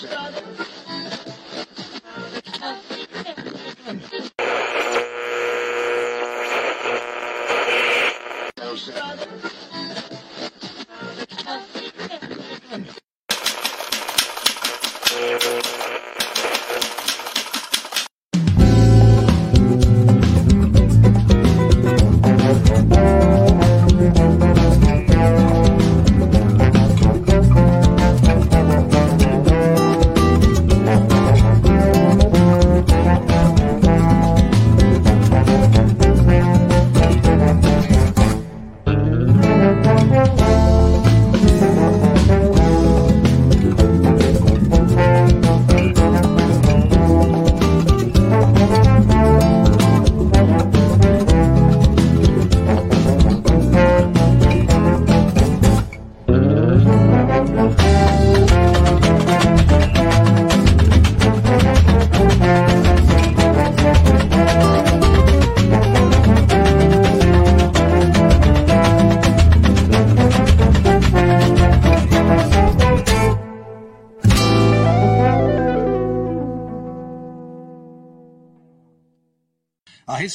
[0.00, 0.69] Shut up.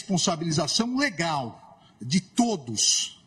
[0.05, 3.23] Responsabilização legal de todos,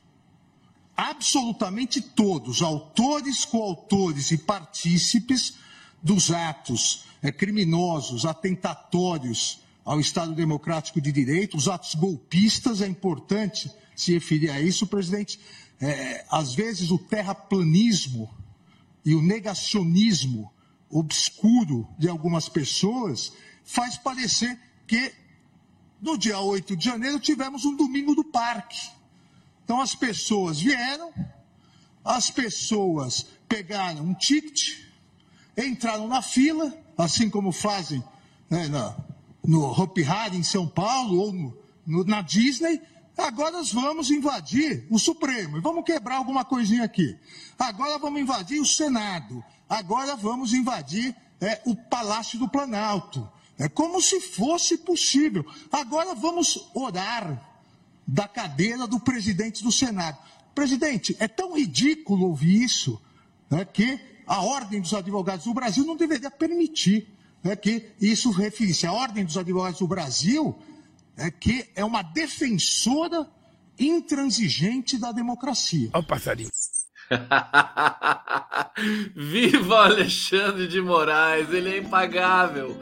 [0.96, 5.54] absolutamente todos, autores, coautores e partícipes
[6.00, 13.70] dos atos é, criminosos, atentatórios ao Estado Democrático de Direito, os atos golpistas, é importante
[13.96, 15.40] se referir a isso, presidente.
[15.80, 18.32] É, às vezes o terraplanismo
[19.04, 20.52] e o negacionismo
[20.90, 23.32] obscuro de algumas pessoas
[23.64, 25.12] faz parecer que
[26.00, 28.90] no dia 8 de janeiro, tivemos um domingo do parque.
[29.64, 31.12] Então, as pessoas vieram,
[32.04, 34.78] as pessoas pegaram um ticket,
[35.56, 38.02] entraram na fila, assim como fazem
[38.48, 38.68] né,
[39.44, 42.80] no Hopi Hari, em São Paulo, ou no, no, na Disney.
[43.16, 47.18] Agora nós vamos invadir o Supremo e vamos quebrar alguma coisinha aqui.
[47.58, 49.44] Agora vamos invadir o Senado.
[49.68, 53.28] Agora vamos invadir é, o Palácio do Planalto.
[53.58, 55.44] É como se fosse possível.
[55.72, 57.44] Agora vamos orar
[58.06, 60.16] da cadeira do presidente do Senado.
[60.54, 63.00] Presidente, é tão ridículo ouvir isso
[63.50, 67.08] né, que a Ordem dos Advogados do Brasil não deveria permitir
[67.42, 68.86] né, que isso referisse.
[68.86, 70.56] A Ordem dos Advogados do Brasil
[71.16, 73.28] é que é uma defensora
[73.78, 75.90] intransigente da democracia.
[75.92, 76.50] Olha o passarinho.
[79.14, 82.76] Viva Alexandre de Moraes, ele é impagável.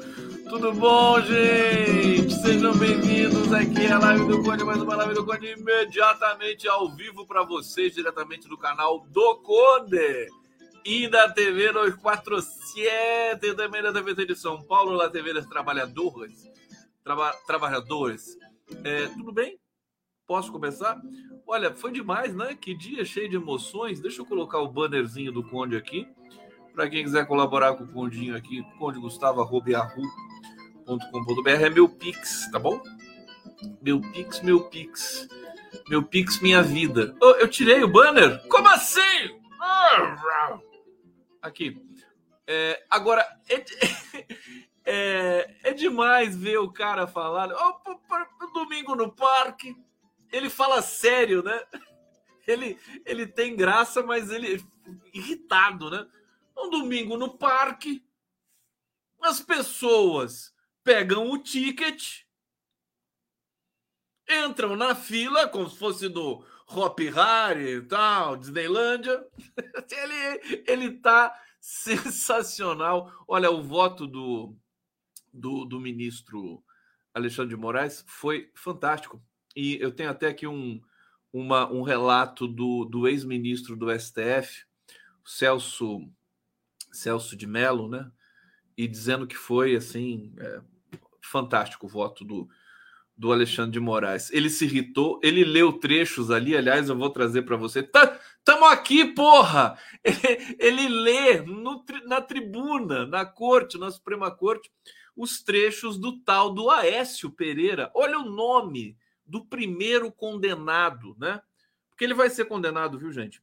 [0.49, 2.33] Tudo bom, gente?
[2.35, 7.27] Sejam bem-vindos aqui à live do Conde, mais uma live do Conde imediatamente ao vivo
[7.27, 10.29] para vocês, diretamente do canal do Conde
[10.85, 16.49] e da TV 247, também da TVT de São Paulo, da TV das Trabalhadoras.
[17.03, 18.39] Traba trabalhadores.
[18.85, 19.59] É, tudo bem?
[20.29, 20.97] Posso começar?
[21.45, 22.55] Olha, foi demais, né?
[22.55, 24.01] Que dia cheio de emoções.
[24.01, 26.07] Deixa eu colocar o bannerzinho do Conde aqui.
[26.73, 29.71] Para quem quiser colaborar com o Condinho aqui, Conde Gustavo, arroba,
[30.87, 32.81] com.br é meu Pix, tá bom?
[33.83, 35.29] Meu Pix, meu Pix.
[35.89, 37.17] Meu Pix, minha vida.
[37.21, 38.47] Oh, eu tirei o banner?
[38.49, 39.41] Como assim?
[41.43, 41.83] Aqui.
[42.47, 43.65] É, agora, é,
[44.85, 47.51] é, é, demais ver o cara falar.
[47.53, 47.97] Oh,
[48.57, 49.77] domingo no parque.
[50.33, 51.61] Ele fala sério, né?
[52.47, 54.65] Ele, ele tem graça, mas ele
[55.13, 56.07] irritado, né?
[56.57, 58.01] Um domingo no parque,
[59.21, 60.55] as pessoas
[60.87, 62.21] pegam o ticket,
[64.29, 69.27] entram na fila, como se fosse do Hop Harry e tal, Disneylândia.
[69.91, 73.13] ele, ele tá sensacional.
[73.27, 74.57] Olha, o voto do,
[75.33, 76.63] do, do ministro
[77.13, 79.21] Alexandre de Moraes foi fantástico.
[79.57, 80.81] E eu tenho até aqui um,
[81.33, 84.65] uma, um relato do, do ex-ministro do STF,
[85.25, 86.09] Celso,
[86.93, 88.09] Celso de Mello, né?
[88.77, 90.33] E dizendo que foi assim.
[90.39, 90.76] É,
[91.27, 92.49] fantástico o voto do,
[93.17, 94.31] do Alexandre de Moraes.
[94.31, 97.83] Ele se irritou, ele leu trechos ali, aliás, eu vou trazer para você.
[97.83, 99.79] Tá, tamo aqui, porra!
[100.05, 104.71] Ele, ele lê no, na tribuna, na corte, na Suprema Corte,
[105.17, 107.91] os trechos do tal do Aécio Pereira.
[107.95, 111.41] Olha o nome do primeiro condenado, né?
[111.91, 113.43] Porque ele vai ser condenado, viu, gente?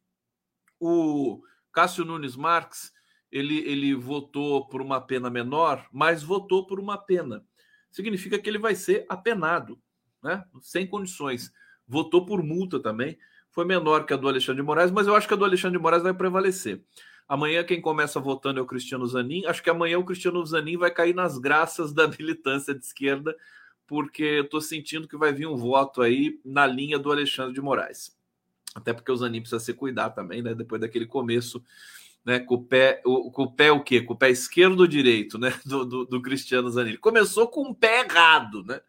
[0.79, 1.41] O
[1.71, 2.93] Cássio Nunes Marques,
[3.31, 7.43] ele, ele votou por uma pena menor, mas votou por uma pena
[7.93, 9.79] significa que ele vai ser apenado,
[10.21, 10.43] né?
[10.61, 11.53] sem condições.
[11.87, 13.17] Votou por multa também,
[13.51, 15.77] foi menor que a do Alexandre de Moraes, mas eu acho que a do Alexandre
[15.77, 16.83] de Moraes vai prevalecer.
[17.27, 19.45] Amanhã quem começa votando é o Cristiano Zanin.
[19.45, 23.35] Acho que amanhã o Cristiano Zanin vai cair nas graças da militância de esquerda,
[23.87, 27.61] porque eu estou sentindo que vai vir um voto aí na linha do Alexandre de
[27.61, 28.17] Moraes.
[28.73, 30.55] Até porque o Zanin precisa se cuidar também, né?
[30.55, 31.63] Depois daquele começo,
[32.25, 32.39] né?
[32.39, 34.01] Com o pé, o, com o pé o quê?
[34.01, 35.53] Com o pé esquerdo ou direito, né?
[35.65, 36.89] Do, do, do Cristiano Zanin.
[36.89, 38.81] Ele começou com o pé errado, né?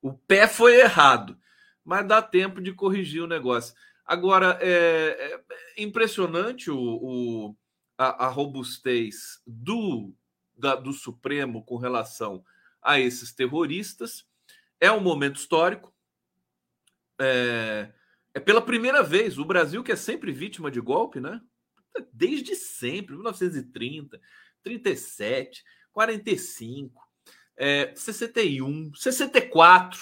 [0.00, 1.36] O pé foi errado,
[1.84, 3.74] mas dá tempo de corrigir o negócio.
[4.04, 5.42] Agora, é,
[5.76, 7.56] é impressionante o, o
[7.98, 10.14] a, a, robustez do,
[10.56, 12.44] da, do Supremo com relação
[12.80, 14.24] a esses terroristas.
[14.80, 15.92] É um momento histórico.
[17.18, 17.90] É,
[18.32, 21.40] é pela primeira vez o Brasil, que é sempre vítima de golpe, né?
[22.12, 24.20] Desde sempre, 1930,
[24.62, 27.02] 37, 45,
[27.56, 30.00] é, 61, 64,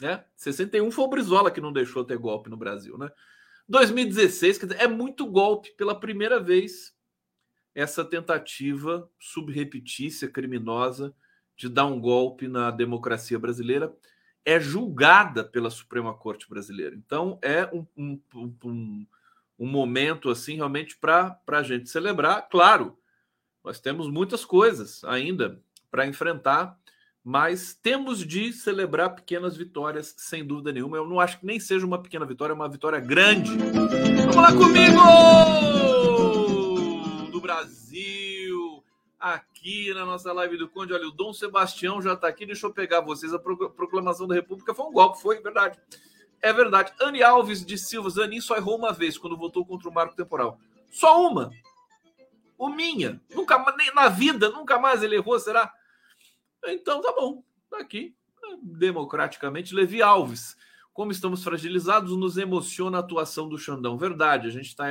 [0.00, 0.24] né?
[0.36, 3.10] 61 foi o Brizola que não deixou ter golpe no Brasil, né?
[3.68, 6.94] 2016, quer dizer, é muito golpe pela primeira vez
[7.74, 11.14] essa tentativa subrepetícia criminosa
[11.56, 13.94] de dar um golpe na democracia brasileira
[14.44, 16.96] é julgada pela Suprema Corte Brasileira.
[16.96, 18.20] Então é um, um,
[18.64, 19.06] um,
[19.60, 22.48] um momento assim realmente para a gente celebrar.
[22.48, 22.98] Claro,
[23.62, 25.60] nós temos muitas coisas ainda
[25.90, 26.78] para enfrentar,
[27.22, 30.96] mas temos de celebrar pequenas vitórias, sem dúvida nenhuma.
[30.96, 33.50] Eu não acho que nem seja uma pequena vitória, é uma vitória grande.
[33.54, 35.00] Vamos lá comigo!
[37.30, 38.00] Do Brasil!
[39.20, 40.94] aqui na nossa live do Conde.
[40.94, 42.46] Olha, o Dom Sebastião já está aqui.
[42.46, 43.34] Deixa eu pegar vocês.
[43.34, 45.78] A proclamação da República foi um golpe, foi verdade.
[46.42, 46.92] É verdade.
[47.00, 50.58] Anne Alves de Silva, Zanin só errou uma vez quando votou contra o marco temporal.
[50.90, 51.50] Só uma.
[52.56, 53.20] O minha.
[53.34, 55.72] Nunca nem na vida, nunca mais ele errou, será?
[56.66, 57.42] Então tá bom.
[57.70, 58.14] Tá aqui.
[58.62, 60.56] Democraticamente, Levi Alves.
[60.92, 63.96] Como estamos fragilizados, nos emociona a atuação do Xandão.
[63.96, 64.86] Verdade, a gente está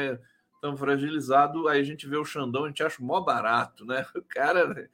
[0.62, 4.06] tão fragilizado, aí a gente vê o Xandão, a gente acha mó barato, né?
[4.16, 4.90] O cara,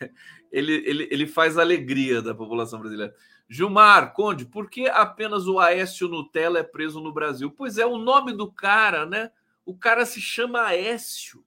[0.52, 3.14] ele, ele, ele faz alegria da população brasileira.
[3.52, 7.50] Gilmar, Conde, por que apenas o Aécio Nutella é preso no Brasil?
[7.50, 9.32] Pois é, o nome do cara, né?
[9.66, 11.44] O cara se chama Aécio.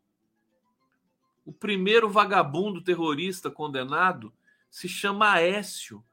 [1.46, 4.34] O primeiro vagabundo terrorista condenado
[4.70, 6.04] se chama Aécio.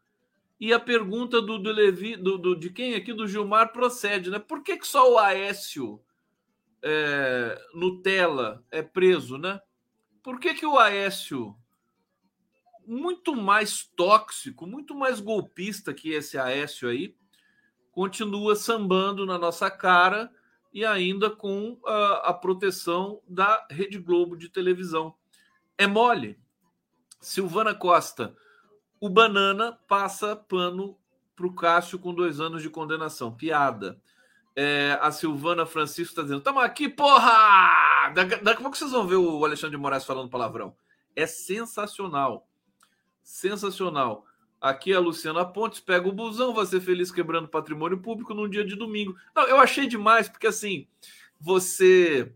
[0.61, 4.39] E a pergunta do, do Levi, do, do, de quem aqui, do Gilmar, procede, né?
[4.39, 6.01] Por que, que só o Aécio
[6.83, 9.61] é, Nutella é preso, né?
[10.23, 11.57] Por que, que o Aécio,
[12.91, 17.15] muito mais tóxico, muito mais golpista que esse Aécio aí,
[17.93, 20.29] continua sambando na nossa cara
[20.73, 25.15] e ainda com a, a proteção da Rede Globo de televisão?
[25.79, 26.37] É mole.
[27.21, 28.37] Silvana Costa,
[28.99, 30.99] o Banana passa pano
[31.37, 33.33] para o Cássio com dois anos de condenação.
[33.33, 34.03] Piada.
[34.57, 38.11] É, a Silvana Francisco está dizendo: Tamo aqui, porra!
[38.15, 40.75] Daqui, daqui a pouco vocês vão ver o Alexandre de Moraes falando palavrão.
[41.15, 42.50] É sensacional.
[43.31, 44.27] Sensacional.
[44.61, 48.65] Aqui a Luciana Pontes pega o busão, vai ser feliz quebrando patrimônio público num dia
[48.65, 49.17] de domingo.
[49.35, 50.87] Não, eu achei demais, porque assim,
[51.39, 52.35] você.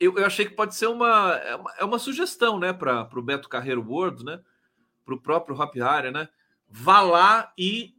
[0.00, 3.22] Eu, eu achei que pode ser uma, é uma, é uma sugestão, né, para o
[3.22, 4.40] Beto Carreiro World, né,
[5.04, 6.28] para o próprio Hop Harry, né?
[6.68, 7.94] Vá lá e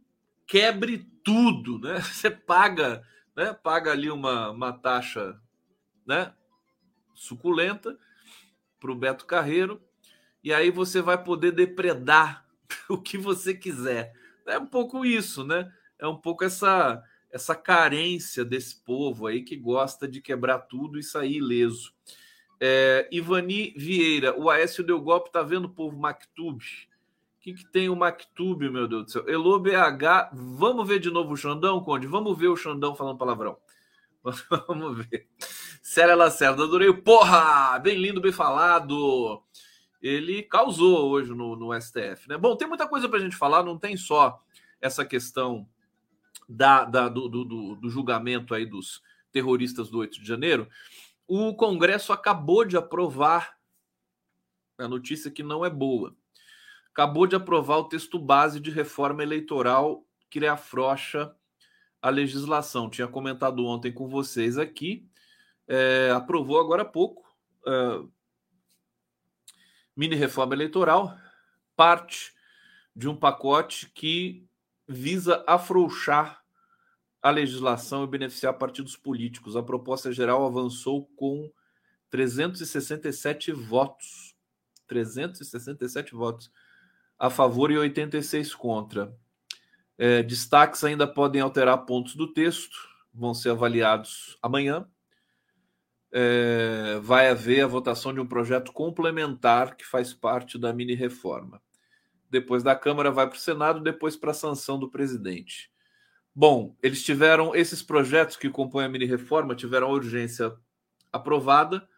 [0.46, 2.00] quebre tudo, né?
[2.12, 3.02] Você paga
[3.36, 3.52] né?
[3.52, 5.38] Paga ali uma, uma taxa,
[6.06, 6.32] né?
[7.14, 7.96] Suculenta
[8.80, 9.80] para o Beto Carreiro
[10.46, 12.46] e aí você vai poder depredar
[12.88, 14.12] o que você quiser.
[14.46, 15.70] É um pouco isso, né?
[15.98, 21.02] É um pouco essa essa carência desse povo aí que gosta de quebrar tudo e
[21.02, 21.92] sair ileso.
[22.58, 26.64] É, Ivani Vieira, o Aécio deu golpe, tá vendo o povo Mactube?
[27.46, 29.28] que, que tem o Mactube, meu Deus do céu?
[29.28, 32.08] Elô BH, vamos ver de novo o Xandão, Conde?
[32.08, 33.56] Vamos ver o Xandão falando palavrão.
[34.66, 35.28] Vamos ver.
[35.80, 37.78] Sério Lacerda, adorei o porra!
[37.78, 39.40] Bem lindo, bem falado.
[40.02, 42.36] Ele causou hoje no, no STF, né?
[42.36, 44.42] Bom, tem muita coisa para a gente falar, não tem só
[44.80, 45.68] essa questão
[46.48, 50.68] da, da do, do, do julgamento aí dos terroristas do 8 de janeiro.
[51.26, 53.56] O Congresso acabou de aprovar
[54.78, 56.14] a notícia que não é boa
[56.96, 61.30] acabou de aprovar o texto base de reforma eleitoral que afrouxa
[62.00, 62.88] a legislação.
[62.88, 65.06] Tinha comentado ontem com vocês aqui,
[65.68, 67.22] é, aprovou agora há pouco
[67.66, 68.00] é,
[69.96, 71.16] mini reforma eleitoral,
[71.74, 72.32] parte
[72.94, 74.46] de um pacote que
[74.86, 76.42] visa afrouxar
[77.22, 79.56] a legislação e beneficiar partidos políticos.
[79.56, 81.50] A proposta geral avançou com
[82.10, 84.36] 367 votos.
[84.86, 86.50] 367 votos
[87.18, 89.12] a favor e 86 contra.
[89.98, 92.76] É, destaques ainda podem alterar pontos do texto,
[93.12, 94.86] vão ser avaliados amanhã.
[96.12, 101.60] É, vai haver a votação de um projeto complementar que faz parte da mini reforma.
[102.30, 105.70] Depois da Câmara vai para o Senado, depois para a sanção do presidente.
[106.34, 110.54] Bom, eles tiveram esses projetos que compõem a mini reforma tiveram a urgência
[111.12, 111.88] aprovada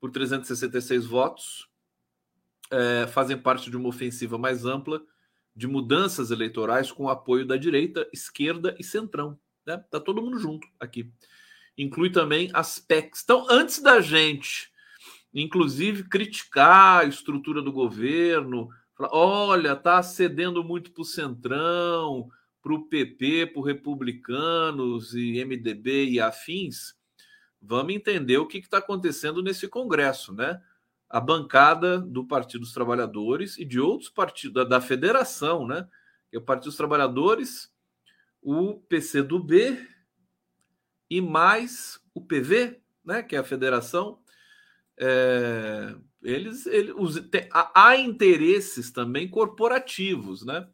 [0.00, 1.68] por 366 votos,
[2.70, 5.02] é, fazem parte de uma ofensiva mais ampla
[5.54, 9.38] de mudanças eleitorais com apoio da direita, esquerda e centrão.
[9.66, 9.76] Né?
[9.90, 11.12] Tá todo mundo junto aqui.
[11.76, 13.22] Inclui também as PECs.
[13.24, 14.70] Então, antes da gente,
[15.32, 22.28] inclusive, criticar a estrutura do governo, falar, olha, tá cedendo muito para o centrão,
[22.62, 26.94] para o PP, para republicanos e MDB e afins,
[27.60, 30.60] vamos entender o que está acontecendo nesse Congresso, né?
[31.08, 35.88] A bancada do Partido dos Trabalhadores e de outros partidos, da, da federação, né?
[36.30, 37.70] Que é o Partido dos Trabalhadores,
[38.40, 39.78] o PCdoB
[41.12, 43.22] e mais o PV, né?
[43.22, 44.18] Que é a federação.
[44.98, 50.66] É, eles, eles os, há interesses também corporativos, né?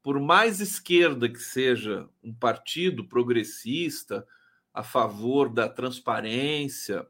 [0.00, 4.24] Por mais esquerda que seja um partido progressista,
[4.72, 7.04] a favor da transparência,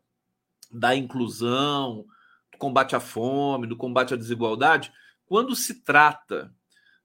[0.73, 2.07] da inclusão,
[2.51, 4.91] do combate à fome, do combate à desigualdade,
[5.27, 6.51] quando se trata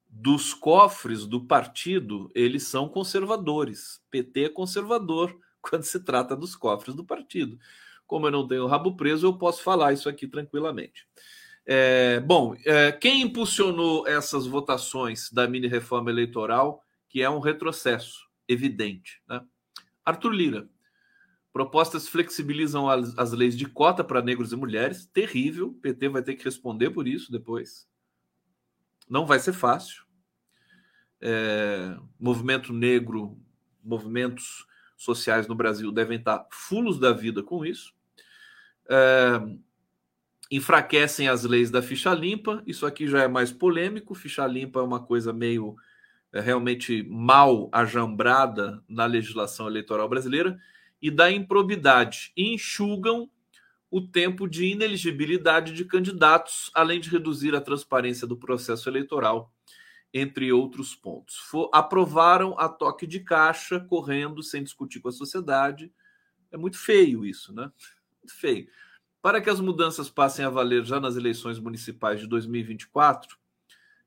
[0.08, 4.00] dos cofres do partido, eles são conservadores.
[4.10, 7.58] PT é conservador quando se trata dos cofres do partido.
[8.06, 11.06] Como eu não tenho rabo preso, eu posso falar isso aqui tranquilamente.
[11.66, 18.28] É, bom, é, quem impulsionou essas votações da mini reforma eleitoral, que é um retrocesso
[18.46, 19.42] evidente, né?
[20.04, 20.68] Arthur Lira.
[21.52, 25.06] Propostas flexibilizam as, as leis de cota para negros e mulheres.
[25.06, 25.68] Terrível.
[25.68, 27.88] O PT vai ter que responder por isso depois.
[29.08, 30.04] Não vai ser fácil.
[31.20, 33.40] É, movimento negro,
[33.82, 37.92] movimentos sociais no Brasil devem estar fulos da vida com isso.
[38.88, 39.40] É,
[40.50, 42.62] enfraquecem as leis da ficha limpa.
[42.66, 44.14] Isso aqui já é mais polêmico.
[44.14, 45.76] Ficha limpa é uma coisa meio
[46.32, 50.58] é, realmente mal ajambrada na legislação eleitoral brasileira
[51.00, 52.32] e da improbidade.
[52.36, 53.28] Enxugam
[53.90, 59.52] o tempo de ineligibilidade de candidatos, além de reduzir a transparência do processo eleitoral,
[60.18, 61.36] entre outros pontos.
[61.36, 65.92] For, aprovaram a toque de caixa, correndo sem discutir com a sociedade.
[66.50, 67.70] É muito feio isso, né?
[68.22, 68.66] Muito feio.
[69.20, 73.36] Para que as mudanças passem a valer já nas eleições municipais de 2024,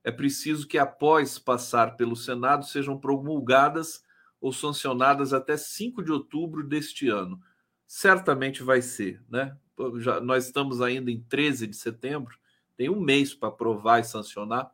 [0.03, 4.03] é preciso que, após passar pelo Senado, sejam promulgadas
[4.41, 7.39] ou sancionadas até 5 de outubro deste ano.
[7.85, 9.55] Certamente vai ser, né?
[9.97, 12.35] Já, nós estamos ainda em 13 de setembro,
[12.75, 14.71] tem um mês para aprovar e sancionar.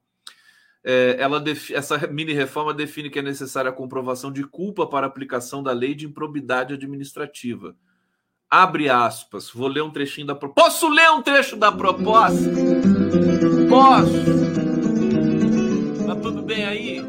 [0.88, 5.64] É, ela essa mini reforma define que é necessária a comprovação de culpa para aplicação
[5.64, 7.76] da lei de improbidade administrativa.
[8.48, 10.70] Abre aspas, vou ler um trechinho da proposta.
[10.70, 12.52] Posso ler um trecho da proposta?
[13.68, 14.56] Posso
[16.26, 17.02] tudo bem aí?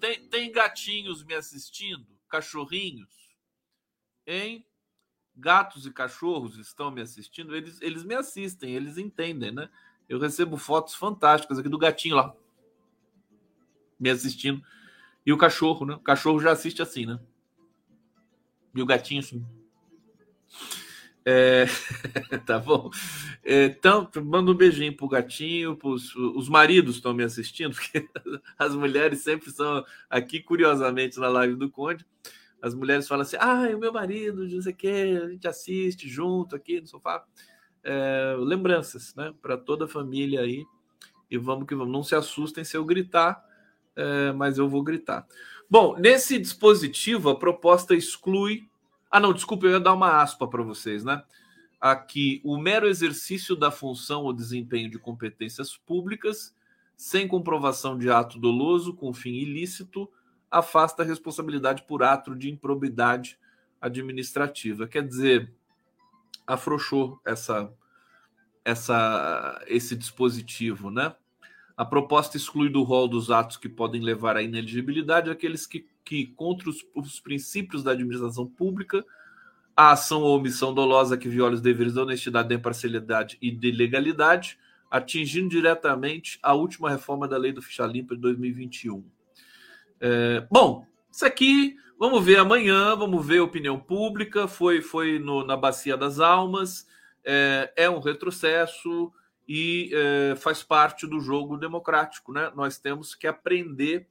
[0.00, 2.06] Tem, tem gatinhos me assistindo?
[2.30, 3.36] Cachorrinhos?
[4.26, 4.66] Hein?
[5.36, 7.54] Gatos e cachorros estão me assistindo?
[7.54, 9.68] Eles, eles me assistem, eles entendem, né?
[10.08, 12.34] Eu recebo fotos fantásticas aqui do gatinho lá
[13.98, 14.62] me assistindo.
[15.24, 15.94] E o cachorro, né?
[15.94, 17.18] O cachorro já assiste assim, né?
[18.74, 19.44] E o gatinho assim.
[21.24, 21.64] É...
[22.44, 22.90] tá bom.
[23.42, 28.06] Então, manda um beijinho pro gatinho, pros, os maridos estão me assistindo, porque
[28.58, 32.04] as mulheres sempre são aqui, curiosamente, na live do Conde.
[32.60, 36.08] As mulheres falam assim: ah, o meu marido, não sei o quê, a gente assiste
[36.08, 37.24] junto aqui no sofá.
[37.84, 39.34] É, lembranças, né?
[39.42, 40.64] Para toda a família aí.
[41.30, 41.92] E vamos que vamos.
[41.92, 43.44] Não se assustem se eu gritar,
[43.94, 45.26] é, mas eu vou gritar.
[45.68, 48.68] Bom, nesse dispositivo, a proposta exclui
[49.14, 51.22] ah, não, desculpa, eu ia dar uma aspa para vocês, né?
[51.80, 56.52] Aqui, o mero exercício da função ou desempenho de competências públicas,
[56.96, 60.10] sem comprovação de ato doloso com fim ilícito,
[60.50, 63.38] afasta a responsabilidade por ato de improbidade
[63.80, 64.88] administrativa.
[64.88, 65.54] Quer dizer,
[66.46, 67.72] afrouxou essa,
[68.64, 71.14] essa, esse dispositivo, né?
[71.76, 76.26] A proposta exclui do rol dos atos que podem levar à ineligibilidade aqueles que que,
[76.26, 79.04] contra os, os princípios da administração pública,
[79.76, 83.72] a ação ou omissão dolosa que viola os deveres da honestidade, da imparcialidade e de
[83.72, 84.58] legalidade,
[84.90, 89.04] atingindo diretamente a última reforma da lei do Ficha Limpa de 2021.
[90.00, 95.46] É, bom, isso aqui, vamos ver amanhã, vamos ver a opinião pública, foi, foi no,
[95.46, 96.88] na Bacia das Almas,
[97.22, 99.12] é, é um retrocesso
[99.46, 102.32] e é, faz parte do jogo democrático.
[102.32, 102.50] Né?
[102.56, 104.08] Nós temos que aprender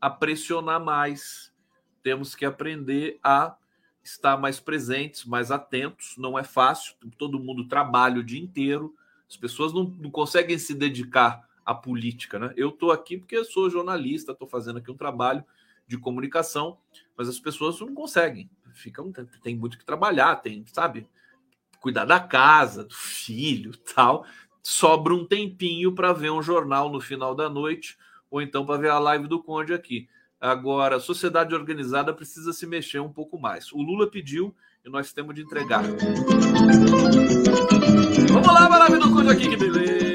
[0.00, 1.52] a pressionar mais,
[2.02, 3.54] temos que aprender a
[4.02, 6.16] estar mais presentes, mais atentos.
[6.18, 8.92] Não é fácil, todo mundo trabalha o dia inteiro,
[9.28, 12.40] as pessoas não, não conseguem se dedicar à política.
[12.40, 12.52] Né?
[12.56, 15.44] Eu estou aqui porque sou jornalista, estou fazendo aqui um trabalho
[15.86, 16.78] de comunicação,
[17.16, 18.50] mas as pessoas não conseguem.
[18.74, 19.12] Ficam,
[19.42, 21.08] tem muito que trabalhar, tem, sabe,
[21.80, 24.24] cuidar da casa, do filho, tal.
[24.62, 27.96] Sobra um tempinho para ver um jornal no final da noite
[28.30, 30.08] ou então para ver a live do Conde aqui.
[30.40, 33.72] Agora, a sociedade organizada precisa se mexer um pouco mais.
[33.72, 35.84] O Lula pediu e nós temos de entregar.
[38.32, 40.13] Vamos lá, maravilha do Conde aqui, que beleza!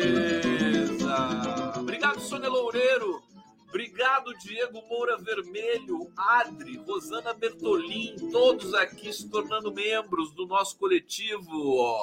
[4.10, 11.96] Obrigado, Diego Moura Vermelho, Adri, Rosana Bertolin, todos aqui se tornando membros do nosso coletivo.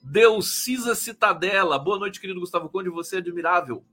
[0.00, 3.84] Delcisa Citadela, boa noite, querido Gustavo Conde, você é admirável.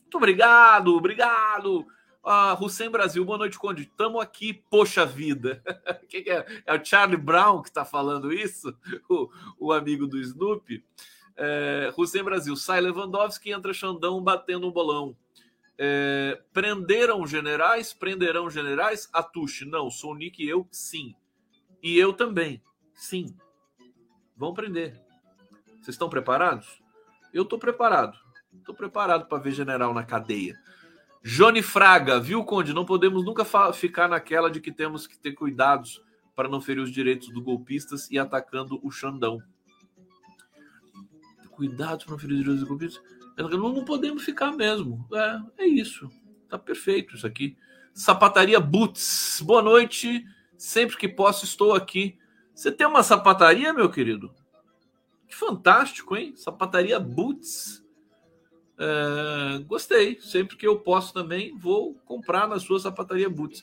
[0.00, 1.86] Muito obrigado, obrigado.
[2.24, 3.82] Ah, Hussein Brasil, boa noite, Conde.
[3.82, 5.62] Estamos aqui, poxa vida.
[6.08, 6.46] Quem que é?
[6.64, 8.74] é o Charlie Brown que está falando isso?
[9.10, 9.28] O,
[9.58, 10.82] o, amigo do Snoopy.
[11.36, 15.14] É, Hussein Brasil, sai Lewandowski entra Xandão batendo um bolão.
[15.78, 17.92] É, prenderam generais?
[17.92, 19.08] Prenderão generais?
[19.12, 19.88] Atushi, não.
[19.90, 21.14] Sou Nick e eu, sim.
[21.82, 22.60] E eu também,
[22.92, 23.36] sim.
[24.36, 25.00] Vão prender.
[25.80, 26.82] Vocês estão preparados?
[27.32, 28.18] Eu estou preparado.
[28.52, 30.58] Estou preparado para ver general na cadeia.
[31.22, 32.72] Johnny Fraga, viu, Conde?
[32.72, 36.02] Não podemos nunca ficar naquela de que temos que ter cuidados
[36.34, 39.42] para não ferir os direitos dos golpistas e atacando o Xandão.
[41.50, 43.17] Cuidado para não ferir os direitos dos golpistas.
[43.42, 45.06] Não, não podemos ficar mesmo.
[45.12, 46.10] É, é isso.
[46.48, 47.56] Tá perfeito isso aqui.
[47.94, 49.40] Sapataria Boots.
[49.44, 50.24] Boa noite.
[50.56, 52.18] Sempre que posso, estou aqui.
[52.54, 54.34] Você tem uma sapataria, meu querido?
[55.28, 56.34] Que fantástico, hein?
[56.34, 57.84] Sapataria Boots.
[58.76, 60.20] É, gostei.
[60.20, 63.62] Sempre que eu posso também, vou comprar na sua sapataria Boots.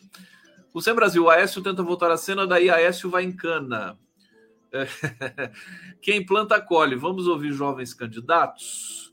[0.74, 3.98] O Sem Brasil, Aécio tenta voltar à cena, daí Aécio vai em cana.
[4.72, 4.86] É,
[6.01, 6.96] quem planta, colhe.
[6.96, 9.04] Vamos ouvir jovens candidatos?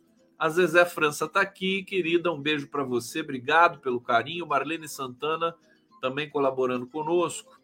[0.42, 2.32] A Zezé França está aqui, querida.
[2.32, 3.20] Um beijo para você.
[3.20, 4.44] Obrigado pelo carinho.
[4.44, 5.54] Marlene Santana
[6.00, 7.60] também colaborando conosco.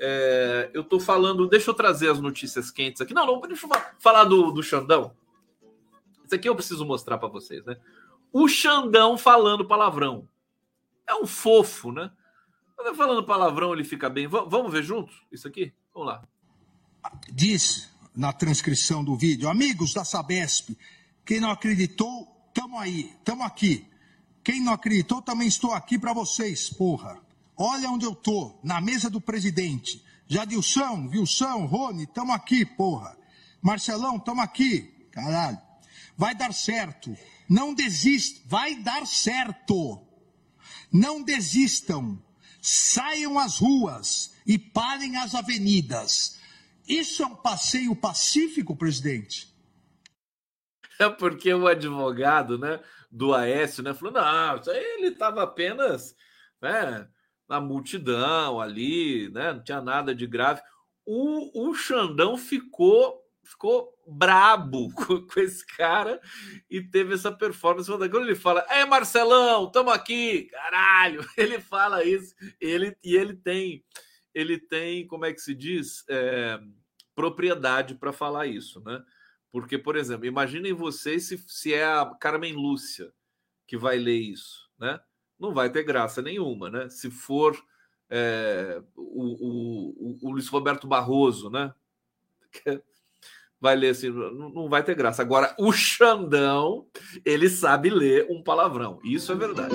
[0.00, 3.12] É, eu estou falando, deixa eu trazer as notícias quentes aqui.
[3.12, 5.14] Não, não, deixa eu falar do, do Xandão.
[6.24, 7.76] Isso aqui eu preciso mostrar para vocês, né?
[8.32, 10.26] O Xandão falando palavrão.
[11.06, 12.10] É um fofo, né?
[12.74, 14.26] Quando falando palavrão, ele fica bem.
[14.26, 15.70] V vamos ver juntos isso aqui?
[15.92, 16.22] Vamos lá.
[17.30, 20.74] Diz na transcrição do vídeo, amigos da Sabesp,
[21.26, 23.84] quem não acreditou, tamo aí, tamo aqui.
[24.44, 27.20] Quem não acreditou, também estou aqui para vocês, porra.
[27.56, 30.04] Olha onde eu tô, na mesa do presidente.
[30.28, 33.18] Jadilson, Wilson, Rony, tamo aqui, porra.
[33.60, 34.82] Marcelão, tamo aqui.
[35.10, 35.58] Caralho.
[36.16, 37.16] Vai dar certo.
[37.48, 38.40] Não desista.
[38.46, 40.00] Vai dar certo.
[40.92, 42.22] Não desistam.
[42.62, 46.38] Saiam às ruas e parem as avenidas.
[46.88, 49.55] Isso é um passeio pacífico, presidente?
[50.98, 52.80] É porque o advogado, né,
[53.10, 56.14] do Aécio, né, falou: não, isso aí ele estava apenas,
[56.60, 57.08] né,
[57.48, 60.60] na multidão ali, né, não tinha nada de grave.
[61.04, 66.20] O, o Xandão ficou ficou brabo com, com, esse cara
[66.68, 67.88] e teve essa performance.
[67.88, 73.84] Quando ele fala, é Marcelão, tamo aqui, caralho, ele fala isso, ele e ele tem,
[74.34, 76.58] ele tem, como é que se diz, é,
[77.14, 79.02] propriedade para falar isso, né?
[79.52, 83.12] Porque, por exemplo, imaginem vocês se, se é a Carmen Lúcia
[83.66, 85.00] que vai ler isso, né?
[85.38, 86.88] Não vai ter graça nenhuma, né?
[86.88, 87.56] Se for
[88.08, 91.74] é, o, o, o Luiz Roberto Barroso, né?
[93.60, 95.22] vai ler assim, não, não vai ter graça.
[95.22, 96.86] Agora, o Xandão,
[97.24, 99.00] ele sabe ler um palavrão.
[99.04, 99.74] Isso é verdade.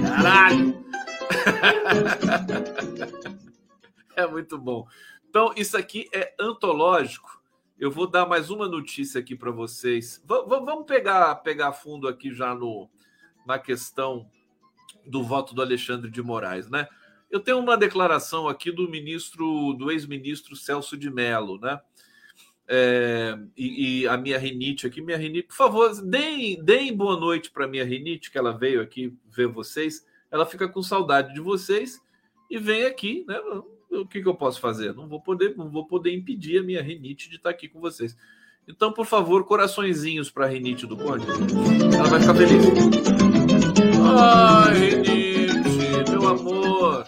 [0.00, 0.84] Caralho!
[4.16, 4.86] é muito bom.
[5.28, 7.37] Então, isso aqui é antológico.
[7.78, 10.20] Eu vou dar mais uma notícia aqui para vocês.
[10.26, 12.90] V vamos pegar, pegar fundo aqui já no,
[13.46, 14.28] na questão
[15.06, 16.88] do voto do Alexandre de Moraes, né?
[17.30, 21.80] Eu tenho uma declaração aqui do ministro, do ex-ministro Celso de Mello, né?
[22.66, 27.50] É, e, e, a minha rinite aqui, minha rinite, por favor, deem, deem boa noite
[27.50, 30.04] para minha rinite, que ela veio aqui ver vocês.
[30.32, 32.00] Ela fica com saudade de vocês
[32.50, 33.40] e vem aqui, né?
[33.90, 34.94] O que, que eu posso fazer?
[34.94, 38.16] Não vou poder, não vou poder impedir a minha rinite de estar aqui com vocês.
[38.66, 41.26] Então, por favor, coraçõezinhos para a rinite do Conde.
[41.94, 42.62] Ela vai ficar feliz.
[44.14, 47.06] Ai, rinite, meu amor.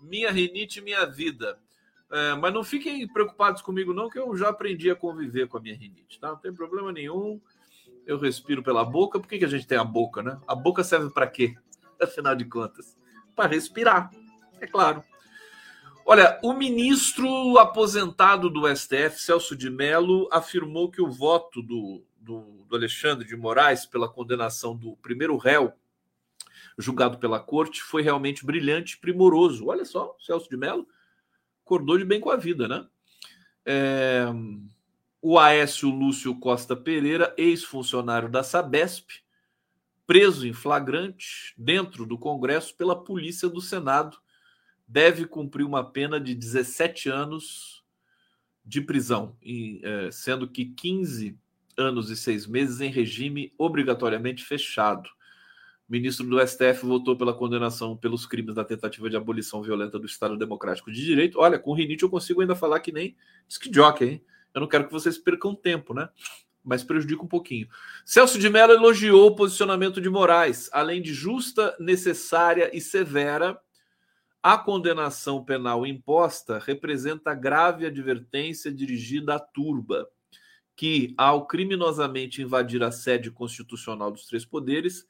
[0.00, 1.58] Minha rinite, minha vida.
[2.10, 5.60] É, mas não fiquem preocupados comigo, não, que eu já aprendi a conviver com a
[5.60, 6.28] minha rinite, tá?
[6.28, 7.40] Não tem problema nenhum.
[8.04, 9.20] Eu respiro pela boca.
[9.20, 10.40] Por que, que a gente tem a boca, né?
[10.48, 11.54] A boca serve para quê?
[12.02, 12.96] Afinal de contas,
[13.36, 14.10] para respirar,
[14.60, 15.02] é claro.
[16.10, 22.64] Olha, o ministro aposentado do STF, Celso de Mello, afirmou que o voto do, do,
[22.66, 25.70] do Alexandre de Moraes pela condenação do primeiro réu
[26.78, 29.66] julgado pela corte foi realmente brilhante e primoroso.
[29.66, 30.88] Olha só, Celso de Mello
[31.62, 32.86] acordou de bem com a vida, né?
[33.66, 34.24] É,
[35.20, 39.10] o Aécio Lúcio Costa Pereira, ex-funcionário da Sabesp,
[40.06, 44.16] preso em flagrante dentro do Congresso pela polícia do Senado
[44.88, 47.84] deve cumprir uma pena de 17 anos
[48.64, 49.36] de prisão,
[49.82, 51.38] é, sendo que 15
[51.76, 55.08] anos e seis meses em regime obrigatoriamente fechado.
[55.88, 60.06] O ministro do STF votou pela condenação pelos crimes da tentativa de abolição violenta do
[60.06, 61.38] Estado Democrático de Direito.
[61.38, 63.70] Olha, com rinite eu consigo ainda falar que nem disque
[64.00, 64.22] hein?
[64.52, 66.08] Eu não quero que vocês percam tempo, né?
[66.64, 67.68] Mas prejudica um pouquinho.
[68.04, 73.58] Celso de Mello elogiou o posicionamento de Moraes, além de justa, necessária e severa
[74.42, 80.08] a condenação penal imposta representa grave advertência dirigida à turba,
[80.76, 85.06] que, ao criminosamente invadir a sede constitucional dos três poderes,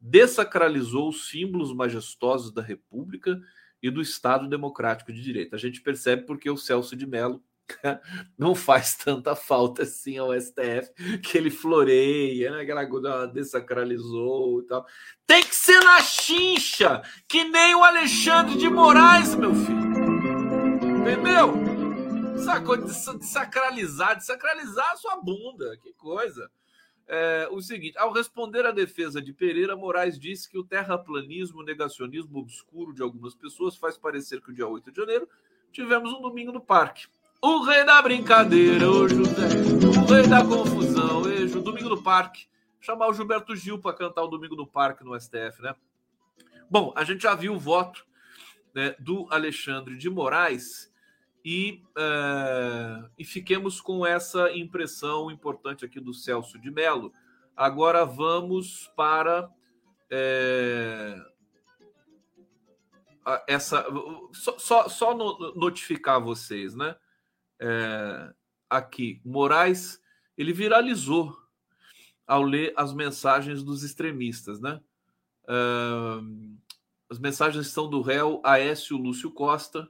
[0.00, 3.40] desacralizou os símbolos majestosos da República
[3.80, 5.54] e do Estado Democrático de Direito.
[5.54, 7.42] A gente percebe porque o Celso de Mello
[8.38, 12.62] não faz tanta falta assim ao STF, que ele floreia, né?
[12.62, 14.86] aquela coisa desacralizou e tal.
[15.26, 19.92] Tem que ser na chincha, que nem o Alexandre de Moraes, meu filho.
[21.00, 21.54] Entendeu?
[22.34, 26.50] Essa coisa de desacralizar, desacralizar a sua bunda, que coisa.
[27.06, 32.38] É, o seguinte, ao responder à defesa de Pereira, Moraes disse que o terraplanismo, negacionismo
[32.38, 35.28] obscuro de algumas pessoas faz parecer que o dia 8 de janeiro
[35.72, 37.06] tivemos um domingo no parque.
[37.44, 39.48] O rei da brincadeira, o José.
[39.98, 42.46] O rei da confusão, o Domingo do Parque.
[42.80, 45.74] Chamar o Gilberto Gil para cantar o Domingo do Parque no STF, né?
[46.70, 48.06] Bom, a gente já viu o voto
[48.72, 50.88] né, do Alexandre de Moraes
[51.44, 57.12] e, uh, e fiquemos com essa impressão importante aqui do Celso de Mello.
[57.56, 59.50] Agora vamos para
[60.08, 61.20] é,
[63.48, 63.84] essa.
[64.32, 65.12] Só, só, só
[65.56, 66.94] notificar vocês, né?
[67.62, 68.34] É,
[68.68, 70.02] aqui, Moraes,
[70.36, 71.38] ele viralizou
[72.26, 74.80] ao ler as mensagens dos extremistas, né?
[75.44, 76.56] Uh,
[77.08, 79.88] as mensagens são do réu Aécio Lúcio Costa,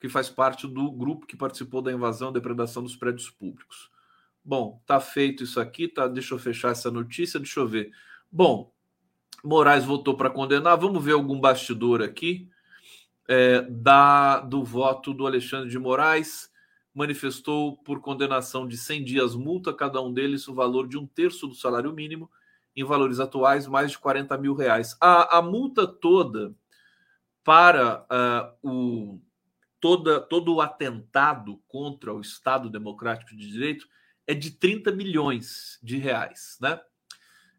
[0.00, 3.90] que faz parte do grupo que participou da invasão e depredação dos prédios públicos.
[4.42, 6.06] Bom, tá feito isso aqui, tá?
[6.06, 7.90] Deixa eu fechar essa notícia, deixa eu ver.
[8.30, 8.72] Bom,
[9.42, 10.78] Moraes votou para condenar.
[10.78, 12.50] Vamos ver algum bastidor aqui
[13.28, 16.50] é, da, do voto do Alexandre de Moraes,
[16.94, 21.46] manifestou por condenação de 100 dias multa, cada um deles o valor de um terço
[21.48, 22.30] do salário mínimo,
[22.76, 24.96] em valores atuais, mais de 40 mil reais.
[25.00, 26.54] A, a multa toda
[27.42, 28.06] para
[28.62, 29.20] uh, o,
[29.80, 33.86] toda, todo o atentado contra o Estado Democrático de Direito
[34.26, 36.80] é de 30 milhões de reais, né?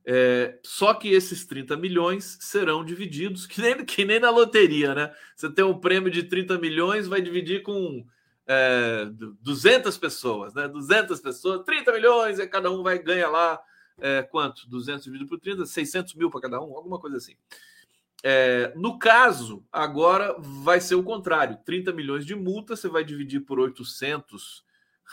[0.07, 5.11] É, só que esses 30 milhões serão divididos, que nem, que nem na loteria, né?
[5.35, 8.05] Você tem um prêmio de 30 milhões, vai dividir com
[8.45, 9.07] é,
[9.41, 10.67] 200 pessoas, né?
[10.67, 13.59] 200 pessoas, 30 milhões, e cada um vai ganhar lá
[13.97, 14.69] é, quanto?
[14.69, 17.35] 200 dividido por 30, 600 mil para cada um, alguma coisa assim.
[18.23, 23.41] É, no caso, agora vai ser o contrário: 30 milhões de multa, você vai dividir
[23.41, 24.63] por 800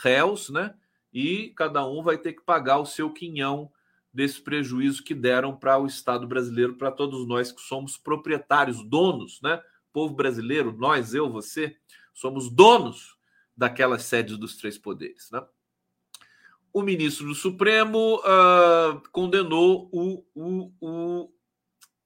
[0.03, 0.75] réus, né?
[1.13, 3.71] E cada um vai ter que pagar o seu quinhão
[4.13, 9.41] desse prejuízo que deram para o Estado brasileiro, para todos nós que somos proprietários, donos,
[9.43, 9.63] né?
[9.93, 11.77] Povo brasileiro, nós, eu, você,
[12.13, 13.17] somos donos
[13.57, 15.43] daquelas sedes dos três poderes, né?
[16.73, 21.33] O ministro do Supremo uh, condenou o, o, o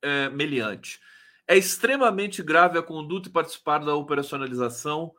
[0.03, 1.01] é, meliante.
[1.47, 5.15] É extremamente grave a conduta e participar da operacionalização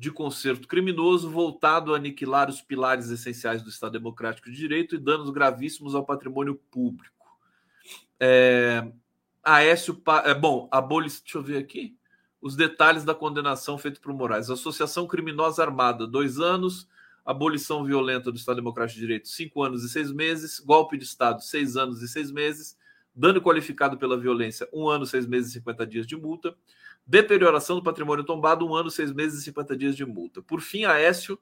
[0.00, 4.98] de conserto criminoso voltado a aniquilar os pilares essenciais do Estado Democrático de Direito e
[4.98, 7.38] danos gravíssimos ao patrimônio público.
[8.18, 8.90] É,
[9.44, 11.98] Aécio, é, bom, abolição, deixa eu ver aqui,
[12.40, 14.48] os detalhes da condenação feita por Moraes.
[14.48, 16.88] Associação criminosa armada, dois anos.
[17.22, 20.60] Abolição violenta do Estado Democrático de Direito, cinco anos e seis meses.
[20.60, 22.74] Golpe de Estado, seis anos e seis meses.
[23.14, 26.56] Dano qualificado pela violência, um ano, seis meses e cinquenta dias de multa.
[27.10, 30.40] Deterioração do patrimônio tombado, um ano, seis meses e 50 dias de multa.
[30.40, 31.36] Por fim, Aécio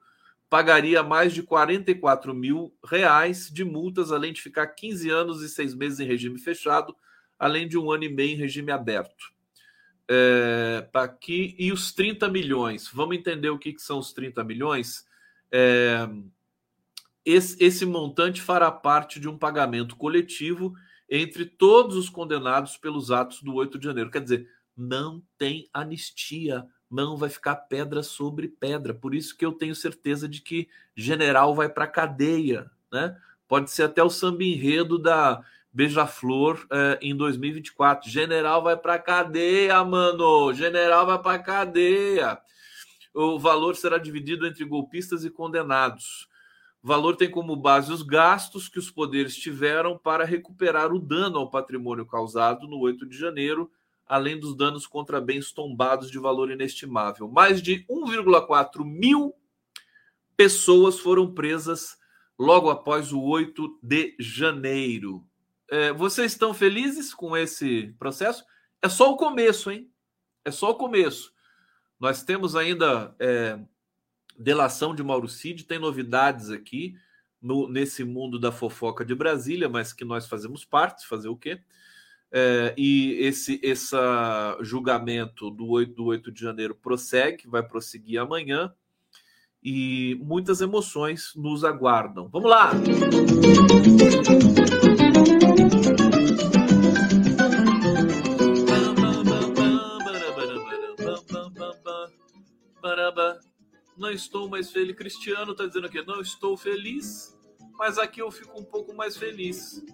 [0.49, 5.75] pagaria mais de 44 mil reais de multas, além de ficar 15 anos e seis
[5.75, 6.97] meses em regime fechado,
[7.39, 9.31] além de um ano e meio em regime aberto.
[10.09, 11.55] É, tá aqui.
[11.59, 12.89] E os 30 milhões.
[12.91, 15.05] Vamos entender o que, que são os 30 milhões.
[15.53, 16.09] É,
[17.27, 20.73] esse, esse montante fará parte de um pagamento coletivo
[21.11, 24.11] entre todos os condenados pelos atos do 8 de janeiro.
[24.11, 24.49] Quer dizer,
[24.79, 28.95] não tem anistia não vai ficar pedra sobre pedra.
[28.95, 33.17] Por isso que eu tenho certeza de que general vai para cadeia, né?
[33.47, 38.11] Pode ser até o samba enredo da Beija-Flor eh, em 2024.
[38.11, 40.53] General vai para cadeia, mano.
[40.53, 42.39] General vai para cadeia.
[43.15, 46.29] O valor será dividido entre golpistas e condenados.
[46.83, 51.39] O valor tem como base os gastos que os poderes tiveram para recuperar o dano
[51.39, 53.71] ao patrimônio causado no 8 de janeiro
[54.09, 57.29] além dos danos contra bens tombados de valor inestimável.
[57.29, 59.35] Mais de 1,4 mil
[60.37, 61.99] pessoas foram presas
[62.39, 65.27] logo após o 8 de janeiro.
[65.71, 68.45] É, vocês estão felizes com esse processo?
[68.81, 69.91] É só o começo, hein?
[70.45, 71.35] É só o começo.
[72.01, 73.59] Nós temos ainda é,
[74.39, 76.97] delação de Mauro Cid, tem novidades aqui
[77.43, 81.61] no, nesse mundo da fofoca de Brasília, mas que nós fazemos parte, fazer o quê?
[82.31, 88.73] É, e esse essa julgamento do 8, do 8 de janeiro prossegue, vai prosseguir amanhã,
[89.63, 92.29] e muitas emoções nos aguardam.
[92.29, 92.71] Vamos lá!
[103.97, 104.95] Não estou mais feliz.
[104.95, 107.37] Cristiano está dizendo aqui, não estou feliz,
[107.77, 109.85] mas aqui eu fico um pouco mais feliz.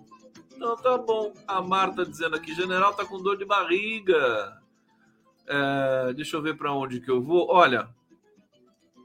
[0.54, 1.32] Então tá bom.
[1.46, 4.60] A Marta dizendo aqui, general tá com dor de barriga.
[5.46, 7.48] É, deixa eu ver para onde que eu vou.
[7.50, 7.88] Olha,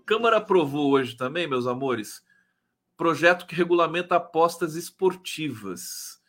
[0.05, 2.23] Câmara aprovou hoje também, meus amores,
[2.97, 6.19] projeto que regulamenta apostas esportivas.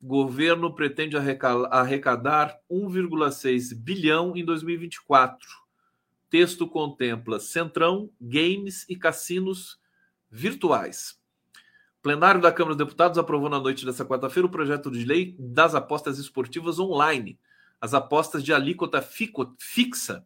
[0.00, 5.46] governo pretende arrecadar 1,6 bilhão em 2024.
[6.30, 9.78] Texto contempla Centrão, games e cassinos
[10.30, 11.19] virtuais
[12.02, 15.74] plenário da Câmara dos Deputados aprovou na noite dessa quarta-feira o projeto de lei das
[15.74, 17.38] apostas esportivas online,
[17.80, 20.24] as apostas de alíquota fixa,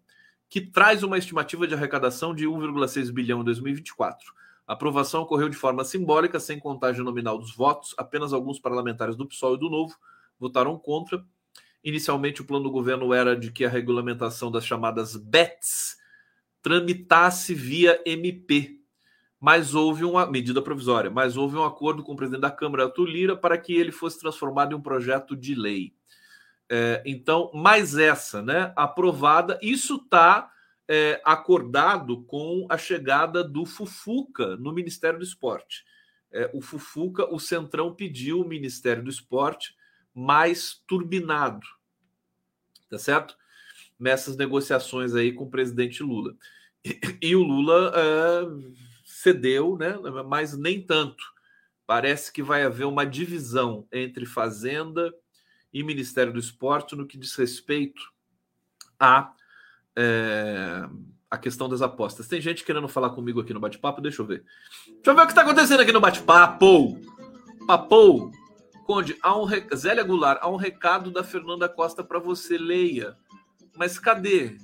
[0.48, 4.32] que traz uma estimativa de arrecadação de 1,6 bilhão em 2024.
[4.66, 7.94] A aprovação ocorreu de forma simbólica, sem contagem nominal dos votos.
[7.98, 9.94] Apenas alguns parlamentares do PSOL e do Novo
[10.38, 11.24] votaram contra.
[11.82, 15.98] Inicialmente, o plano do governo era de que a regulamentação das chamadas BETs
[16.62, 18.80] tramitasse via MP,
[19.44, 23.04] mas houve uma medida provisória, mas houve um acordo com o presidente da Câmara, Arthur
[23.04, 25.94] Lira, para que ele fosse transformado em um projeto de lei.
[26.66, 30.50] É, então, mais essa, né, aprovada, isso está
[30.88, 35.84] é, acordado com a chegada do Fufuca no Ministério do Esporte.
[36.32, 39.76] É, o Fufuca, o Centrão pediu o Ministério do Esporte
[40.14, 41.66] mais turbinado,
[42.88, 43.36] tá certo?
[44.00, 46.34] Nessas negociações aí com o presidente Lula.
[46.82, 48.93] E, e o Lula é,
[49.24, 49.96] cedeu, né?
[50.26, 51.24] mas nem tanto.
[51.86, 55.12] Parece que vai haver uma divisão entre Fazenda
[55.72, 58.02] e Ministério do Esporte no que diz respeito
[59.00, 59.32] a,
[59.96, 60.82] é,
[61.40, 62.28] questão das apostas.
[62.28, 64.44] Tem gente querendo falar comigo aqui no bate-papo, deixa eu ver.
[64.86, 66.98] Deixa eu ver o que está acontecendo aqui no bate-papo.
[67.66, 68.30] Papo,
[68.86, 69.74] Conde, há um rec...
[69.74, 73.16] Zélia Goulart, há um recado da Fernanda Costa para você, leia.
[73.76, 74.56] Mas cadê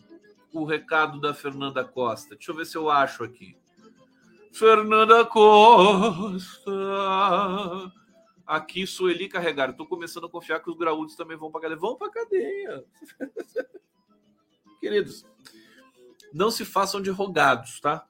[0.53, 2.35] o recado da Fernanda Costa?
[2.35, 3.57] Deixa eu ver se eu acho aqui.
[4.53, 6.73] Fernanda Costa.
[8.47, 9.71] Aqui Sueli carregar.
[9.71, 11.81] Estou começando a confiar que os graúdos também vão para cadeia.
[11.81, 12.85] Vão para cadeia.
[14.81, 15.25] Queridos,
[16.33, 18.07] não se façam de rogados, tá?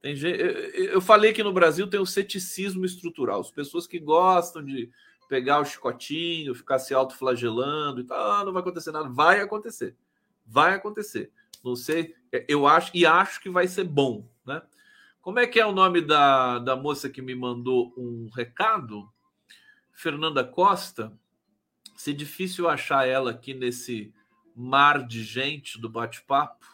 [0.00, 0.38] Tem gente...
[0.74, 3.40] Eu falei que no Brasil tem o ceticismo estrutural.
[3.40, 4.90] As pessoas que gostam de
[5.28, 9.08] pegar o chicotinho, ficar se autoflagelando e tal, ah, não vai acontecer nada.
[9.08, 9.96] Vai acontecer.
[10.46, 11.32] Vai acontecer.
[11.64, 12.14] Não sei,
[12.46, 14.28] eu acho e acho que vai ser bom?
[15.24, 19.10] Como é que é o nome da, da moça que me mandou um recado?
[19.90, 21.18] Fernanda Costa.
[21.96, 24.12] Se é difícil achar ela aqui nesse
[24.54, 26.66] mar de gente do bate-papo,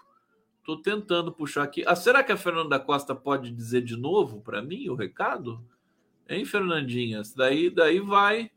[0.59, 1.85] estou tentando puxar aqui.
[1.87, 5.65] Ah, será que a Fernanda Costa pode dizer de novo para mim o recado?
[6.29, 7.23] Hein, Fernandinha?
[7.37, 8.51] Daí, daí vai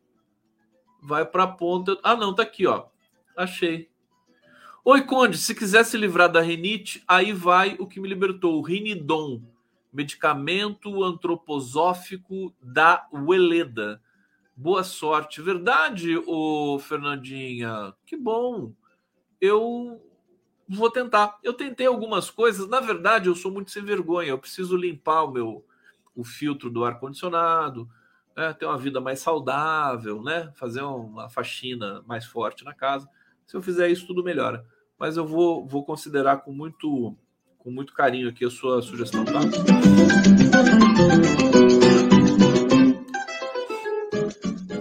[1.03, 1.99] vai para a ponta.
[2.01, 2.87] Ah, não, tá aqui, ó.
[3.37, 3.91] Achei.
[4.83, 8.63] Oi, Conde, se quiser se livrar da rinite, aí vai o que me libertou, o
[8.63, 9.52] Rinidon
[9.93, 14.01] medicamento antroposófico da Weleda.
[14.55, 15.41] Boa sorte.
[15.41, 17.93] Verdade, ô Fernandinha?
[18.05, 18.73] Que bom.
[19.39, 20.01] Eu
[20.67, 21.37] vou tentar.
[21.43, 22.67] Eu tentei algumas coisas.
[22.67, 24.29] Na verdade, eu sou muito sem vergonha.
[24.29, 25.65] Eu preciso limpar o meu
[26.15, 27.89] o filtro do ar condicionado,
[28.37, 28.53] né?
[28.53, 30.51] ter uma vida mais saudável, né?
[30.53, 33.09] Fazer uma faxina mais forte na casa.
[33.47, 34.63] Se eu fizer isso, tudo melhora.
[34.97, 37.17] Mas eu vou, vou considerar com muito
[37.63, 39.39] com muito carinho aqui a sua sugestão, tá?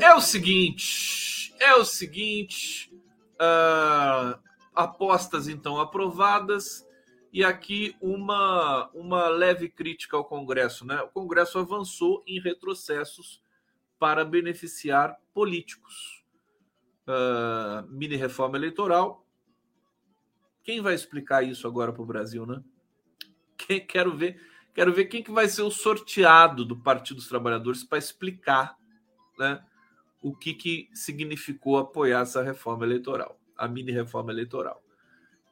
[0.01, 2.93] É o seguinte, é o seguinte,
[3.35, 4.39] uh,
[4.75, 6.87] apostas então aprovadas
[7.35, 10.85] E aqui uma, uma leve crítica ao Congresso.
[10.85, 11.01] Né?
[11.01, 13.43] O Congresso avançou em retrocessos
[13.99, 16.23] para beneficiar políticos.
[17.09, 19.27] Uh, mini reforma eleitoral.
[20.63, 22.63] Quem vai explicar isso agora para o Brasil, né?
[23.89, 24.41] Quero ver,
[24.75, 28.77] quero ver quem que vai ser o sorteado do Partido dos Trabalhadores para explicar,
[29.39, 29.63] né,
[30.21, 34.83] o que, que significou apoiar essa reforma eleitoral, a mini reforma eleitoral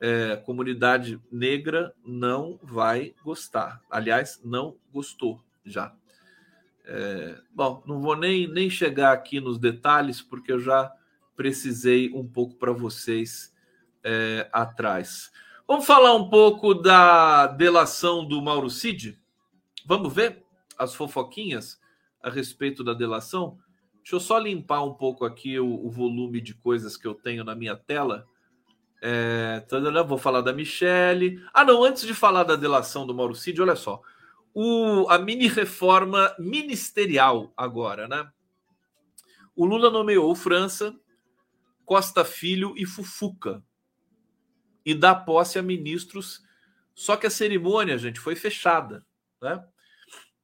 [0.00, 3.82] é, comunidade negra não vai gostar.
[3.90, 5.94] Aliás, não gostou já.
[6.86, 10.90] É, bom, não vou nem, nem chegar aqui nos detalhes, porque eu já
[11.36, 13.54] precisei um pouco para vocês
[14.02, 15.30] é, atrás.
[15.70, 19.16] Vamos falar um pouco da delação do Mauro Cid?
[19.86, 20.44] Vamos ver
[20.76, 21.80] as fofoquinhas
[22.20, 23.56] a respeito da delação?
[23.98, 27.44] Deixa eu só limpar um pouco aqui o, o volume de coisas que eu tenho
[27.44, 28.26] na minha tela
[29.00, 29.64] é,
[30.08, 31.40] vou falar da Michelle.
[31.54, 34.02] Ah, não, antes de falar da delação do Mauro Cid, olha só.
[34.52, 38.28] O, a mini reforma ministerial agora, né?
[39.54, 40.92] O Lula nomeou França,
[41.84, 43.62] Costa Filho e Fufuca
[44.84, 46.44] e dá posse a ministros.
[46.94, 49.04] Só que a cerimônia, gente, foi fechada,
[49.40, 49.64] né?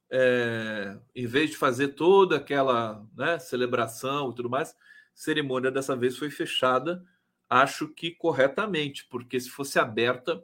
[0.09, 4.77] É, em vez de fazer toda aquela né, celebração e tudo mais,
[5.13, 7.05] cerimônia dessa vez foi fechada
[7.49, 10.43] acho que corretamente, porque se fosse aberta,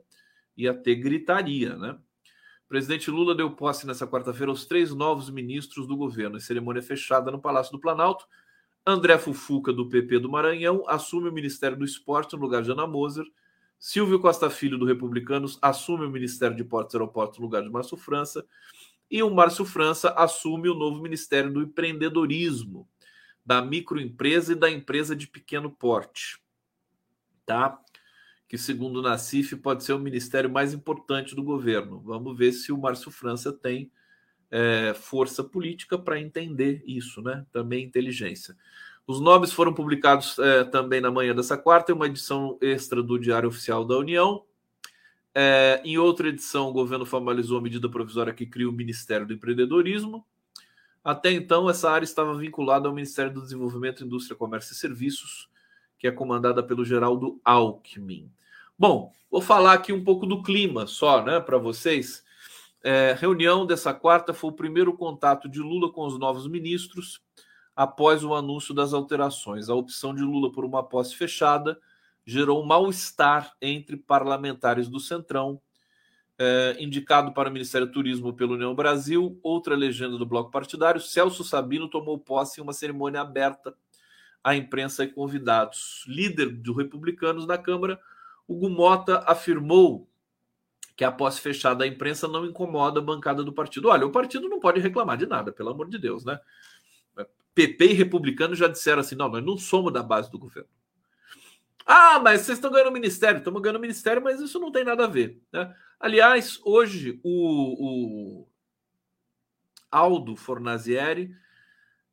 [0.57, 1.99] ia ter gritaria, né?
[2.65, 6.81] O presidente Lula deu posse nessa quarta-feira aos três novos ministros do governo, em cerimônia
[6.81, 8.27] fechada no Palácio do Planalto.
[8.87, 12.87] André Fufuca, do PP do Maranhão, assume o Ministério do Esporte no lugar de Ana
[12.87, 13.27] Moser.
[13.85, 17.69] Silvio Costa Filho, do Republicanos, assume o Ministério de Portos e Aeroportos no lugar de
[17.69, 18.47] Márcio França.
[19.11, 22.89] E o Márcio França assume o novo Ministério do Empreendedorismo,
[23.45, 26.41] da microempresa e da empresa de pequeno porte
[27.45, 27.79] tá?
[28.49, 32.01] Que, segundo o Nacif, pode ser o ministério mais importante do governo.
[32.01, 33.91] Vamos ver se o Márcio França tem
[34.51, 37.47] é, força política para entender isso, né?
[37.51, 38.57] Também inteligência.
[39.07, 43.19] Os nomes foram publicados é, também na manhã dessa quarta, em uma edição extra do
[43.19, 44.45] Diário Oficial da União.
[45.35, 49.33] É, em outra edição, o governo formalizou a medida provisória que cria o Ministério do
[49.33, 50.25] Empreendedorismo.
[51.03, 55.49] Até então, essa área estava vinculada ao Ministério do Desenvolvimento, Indústria, Comércio e Serviços,
[55.99, 58.31] que é comandada pelo Geraldo Alckmin.
[58.79, 62.25] Bom, vou falar aqui um pouco do clima só, né, para vocês.
[62.85, 67.21] É, reunião dessa quarta foi o primeiro contato de Lula com os novos ministros
[67.83, 69.69] após o anúncio das alterações.
[69.69, 71.79] A opção de Lula por uma posse fechada
[72.25, 75.61] gerou mal-estar entre parlamentares do Centrão.
[76.39, 81.01] É, indicado para o Ministério do Turismo pela União Brasil, outra legenda do bloco partidário,
[81.01, 83.75] Celso Sabino tomou posse em uma cerimônia aberta
[84.43, 86.05] à imprensa e convidados.
[86.07, 88.01] Líder dos republicanos na Câmara,
[88.49, 90.09] Hugo Mota afirmou
[90.97, 93.89] que a posse fechada da imprensa não incomoda a bancada do partido.
[93.89, 96.39] Olha, o partido não pode reclamar de nada, pelo amor de Deus, né?
[97.55, 100.69] PP e republicano já disseram assim: não, nós não somos da base do governo.
[101.85, 105.09] Ah, mas vocês estão ganhando ministério, estamos ganhando ministério, mas isso não tem nada a
[105.09, 105.41] ver.
[105.53, 105.75] Né?
[105.99, 108.49] Aliás, hoje o, o
[109.91, 111.35] Aldo Fornazieri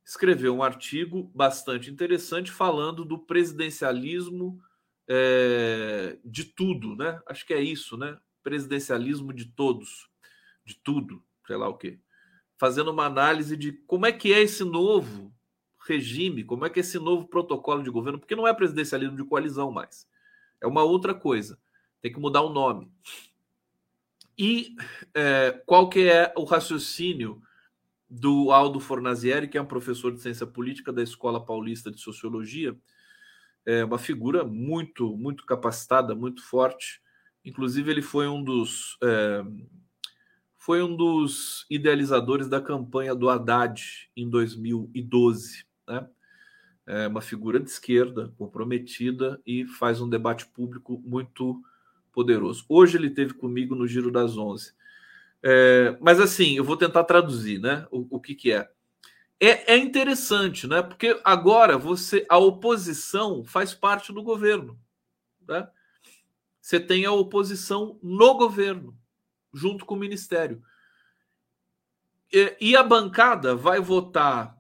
[0.04, 4.60] escreveu um artigo bastante interessante falando do presidencialismo
[5.08, 7.22] é, de tudo, né?
[7.28, 8.18] Acho que é isso, né?
[8.42, 10.10] Presidencialismo de todos,
[10.66, 12.00] de tudo, sei lá o quê.
[12.60, 15.34] Fazendo uma análise de como é que é esse novo
[15.88, 19.24] regime, como é que é esse novo protocolo de governo, porque não é presidencialismo de
[19.24, 20.08] coalizão mais.
[20.62, 21.58] É uma outra coisa.
[22.02, 22.92] Tem que mudar o nome.
[24.38, 24.76] E
[25.14, 27.42] é, qual que é o raciocínio
[28.10, 32.76] do Aldo Fornazieri, que é um professor de ciência política da Escola Paulista de Sociologia,
[33.66, 37.02] é uma figura muito, muito capacitada, muito forte.
[37.44, 39.44] Inclusive, ele foi um dos é,
[40.60, 43.82] foi um dos idealizadores da campanha do Haddad
[44.16, 45.66] em 2012.
[45.88, 46.08] Né?
[46.86, 51.64] É uma figura de esquerda, comprometida e faz um debate público muito
[52.12, 52.66] poderoso.
[52.68, 54.74] Hoje ele teve comigo no Giro das Onze.
[55.42, 57.88] É, mas assim, eu vou tentar traduzir, né?
[57.90, 58.70] O, o que, que é.
[59.40, 59.76] é.
[59.76, 60.82] É interessante, né?
[60.82, 64.78] Porque agora você, a oposição faz parte do governo,
[65.48, 65.70] né?
[66.60, 68.94] Você tem a oposição no governo,
[69.54, 70.62] junto com o ministério.
[72.32, 74.58] E, e a bancada vai votar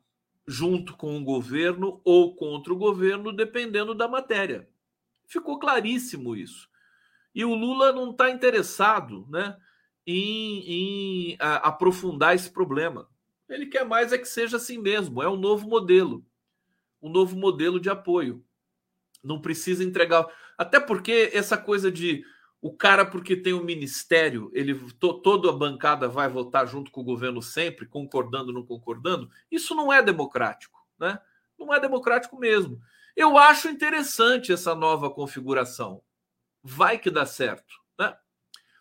[0.47, 4.67] junto com o governo ou contra o governo, dependendo da matéria.
[5.27, 6.67] Ficou claríssimo isso.
[7.35, 9.55] E o Lula não está interessado, né?
[10.11, 13.07] em, em a, aprofundar esse problema.
[13.47, 16.25] Ele quer mais é que seja assim mesmo, é um novo modelo,
[17.01, 18.43] um novo modelo de apoio.
[19.23, 20.27] Não precisa entregar.
[20.57, 22.23] Até porque essa coisa de
[22.61, 27.01] o cara, porque tem um ministério, ele to, toda a bancada vai votar junto com
[27.01, 29.29] o governo sempre, concordando, não concordando.
[29.49, 31.19] Isso não é democrático, né?
[31.57, 32.81] Não é democrático mesmo.
[33.15, 36.03] Eu acho interessante essa nova configuração.
[36.61, 38.17] Vai que dá certo, né?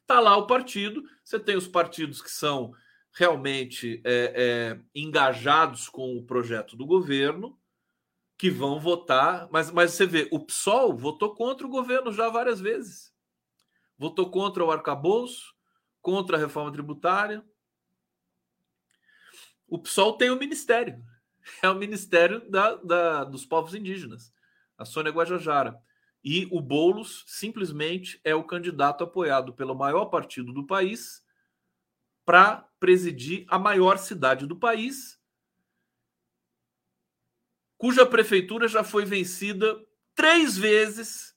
[0.06, 1.04] Tá lá o partido.
[1.22, 2.72] Você tem os partidos que são
[3.12, 7.56] realmente é, é, engajados com o projeto do governo,
[8.36, 9.48] que vão votar.
[9.52, 13.16] Mas, mas você vê, o PSOL votou contra o governo já várias vezes
[13.98, 15.54] votou contra o arcabouço,
[16.00, 17.44] contra a reforma tributária.
[19.66, 21.04] O PSOL tem o ministério,
[21.62, 24.32] é o Ministério da, da, dos Povos Indígenas,
[24.76, 25.78] a Sônia Guajajara.
[26.22, 31.24] E o Boulos simplesmente é o candidato apoiado pelo maior partido do país
[32.24, 35.18] para presidir a maior cidade do país,
[37.78, 39.82] cuja prefeitura já foi vencida
[40.14, 41.34] três vezes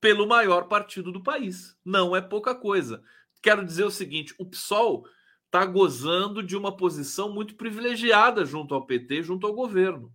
[0.00, 1.76] pelo maior partido do país.
[1.84, 3.02] Não é pouca coisa.
[3.42, 5.06] Quero dizer o seguinte: o PSOL
[5.46, 10.12] está gozando de uma posição muito privilegiada junto ao PT, junto ao governo.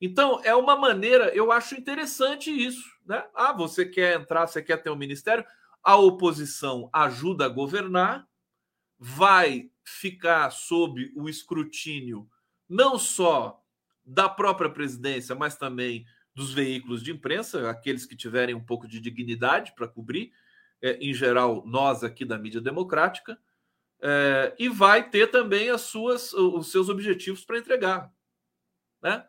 [0.00, 2.90] Então, é uma maneira, eu acho interessante isso.
[3.06, 3.24] Né?
[3.34, 5.44] Ah, você quer entrar, você quer ter um ministério,
[5.82, 8.26] a oposição ajuda a governar,
[8.98, 12.28] vai ficar sob o escrutínio
[12.68, 13.62] não só
[14.04, 16.04] da própria presidência, mas também
[16.34, 20.32] dos veículos de imprensa, aqueles que tiverem um pouco de dignidade para cobrir,
[20.80, 23.38] é, em geral, nós aqui da mídia democrática,
[24.00, 28.12] é, e vai ter também as suas, os seus objetivos para entregar.
[29.00, 29.24] Né?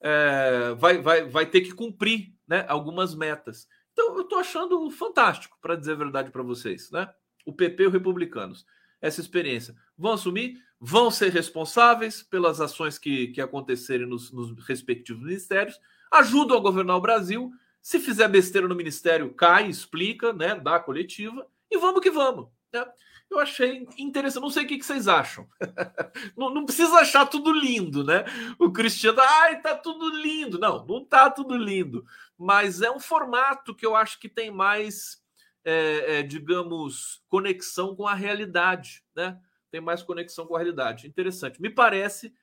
[0.00, 3.66] É, vai, vai, vai ter que cumprir né, algumas metas.
[3.92, 6.90] Então, eu estou achando fantástico, para dizer a verdade para vocês.
[6.90, 7.08] Né?
[7.46, 8.66] O PP e os republicanos,
[9.00, 9.74] essa experiência.
[9.96, 15.78] Vão assumir, vão ser responsáveis pelas ações que, que acontecerem nos, nos respectivos ministérios
[16.10, 17.52] ajudam a governar o Brasil.
[17.80, 20.54] Se fizer besteira no ministério, cai, explica, né?
[20.54, 22.48] Dá a coletiva e vamos que vamos.
[22.72, 22.86] Né?
[23.30, 24.42] Eu achei interessante.
[24.42, 25.48] Não sei o que vocês acham.
[26.36, 28.24] não, não, precisa achar tudo lindo, né?
[28.58, 30.58] O Cristiano, ai, tá tudo lindo.
[30.58, 32.04] Não, não tá tudo lindo.
[32.36, 35.22] Mas é um formato que eu acho que tem mais,
[35.64, 39.38] é, é, digamos, conexão com a realidade, né?
[39.70, 41.06] Tem mais conexão com a realidade.
[41.06, 41.62] Interessante.
[41.62, 42.34] Me parece,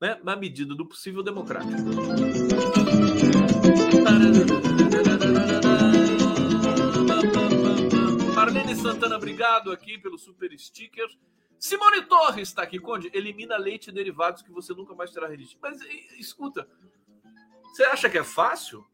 [0.00, 1.76] né, na medida do possível, democrático.
[8.34, 11.06] Marlene Santana, obrigado aqui pelo super sticker.
[11.58, 13.10] Simone Torres está aqui, Conde.
[13.12, 15.58] Elimina leite e derivados que você nunca mais terá rinite.
[15.60, 15.78] Mas
[16.18, 16.66] escuta,
[17.64, 18.86] você acha que é fácil?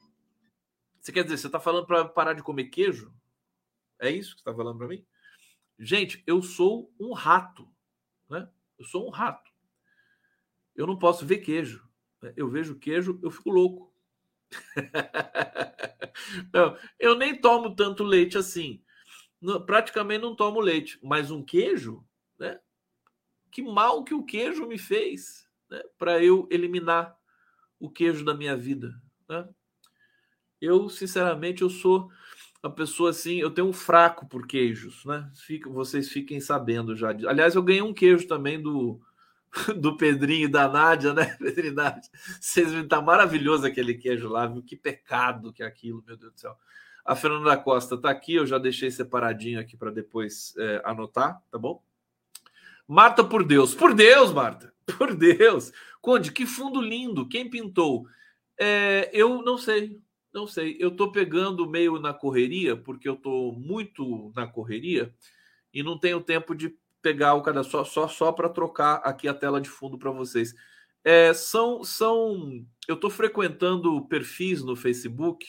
[1.01, 3.15] Você quer dizer, você está falando para parar de comer queijo?
[4.01, 5.07] É isso que você está falando para mim?
[5.79, 7.71] Gente, eu sou um rato,
[8.29, 8.51] né?
[8.77, 9.56] Eu sou um rato.
[10.77, 11.87] Eu não posso ver queijo.
[12.37, 13.93] Eu vejo queijo, eu fico louco.
[16.53, 18.83] não, eu nem tomo tanto leite assim.
[19.64, 22.05] praticamente não tomo leite, mas um queijo,
[22.39, 22.61] né?
[23.51, 25.83] Que mal que o queijo me fez, né?
[25.99, 27.16] Para eu eliminar
[27.79, 28.95] o queijo da minha vida,
[29.29, 29.49] né?
[30.61, 32.11] Eu, sinceramente, eu sou
[32.62, 35.31] uma pessoa assim, eu tenho um fraco por queijos, né?
[35.37, 37.11] Fica, vocês fiquem sabendo já.
[37.11, 39.01] Aliás, eu ganhei um queijo também do
[39.76, 42.11] do Pedrinho e da Nádia, né, Pedrinho e Nádia?
[42.40, 44.62] Vocês viram, tá maravilhoso aquele queijo lá, viu?
[44.62, 46.57] Que pecado que é aquilo, meu Deus do céu.
[47.05, 51.57] A Fernanda Costa tá aqui, eu já deixei separadinho aqui para depois é, anotar, tá
[51.57, 51.82] bom?
[52.86, 55.72] Marta, por Deus, por Deus, Marta, por Deus.
[56.01, 58.07] Conde, que fundo lindo, quem pintou?
[58.59, 60.01] É, eu não sei,
[60.32, 60.76] não sei.
[60.78, 65.14] Eu tô pegando meio na correria, porque eu tô muito na correria
[65.72, 66.76] e não tenho tempo de
[67.07, 70.53] pegar o cada só só só para trocar aqui a tela de fundo para vocês.
[71.05, 75.47] É, são são eu estou frequentando perfis no Facebook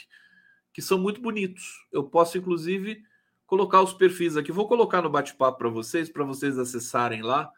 [0.72, 1.64] que são muito bonitos.
[1.91, 3.01] Eu posso inclusive
[3.47, 4.51] colocar os perfis aqui.
[4.51, 7.51] Vou colocar no bate-papo para vocês, para vocês acessarem lá,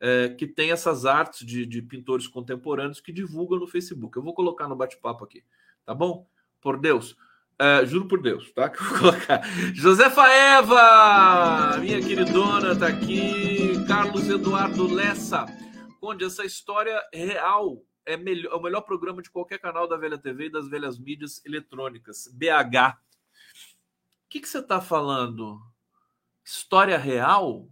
[0.00, 4.16] é, que tem essas artes de, de pintores contemporâneos que divulgam no Facebook.
[4.16, 5.44] Eu vou colocar no bate-papo aqui,
[5.84, 6.26] tá bom?
[6.60, 7.16] Por Deus.
[7.60, 8.68] Uh, juro por Deus, tá?
[8.70, 9.42] Que eu vou colocar.
[9.74, 13.84] Josefa Eva, minha queridona, tá aqui.
[13.86, 15.46] Carlos Eduardo Lessa.
[16.00, 20.18] Conde, essa história real é, melhor, é o melhor programa de qualquer canal da Velha
[20.18, 22.28] TV e das velhas mídias eletrônicas.
[22.34, 22.98] BH.
[24.26, 25.60] O que, que você está falando?
[26.44, 27.68] História real?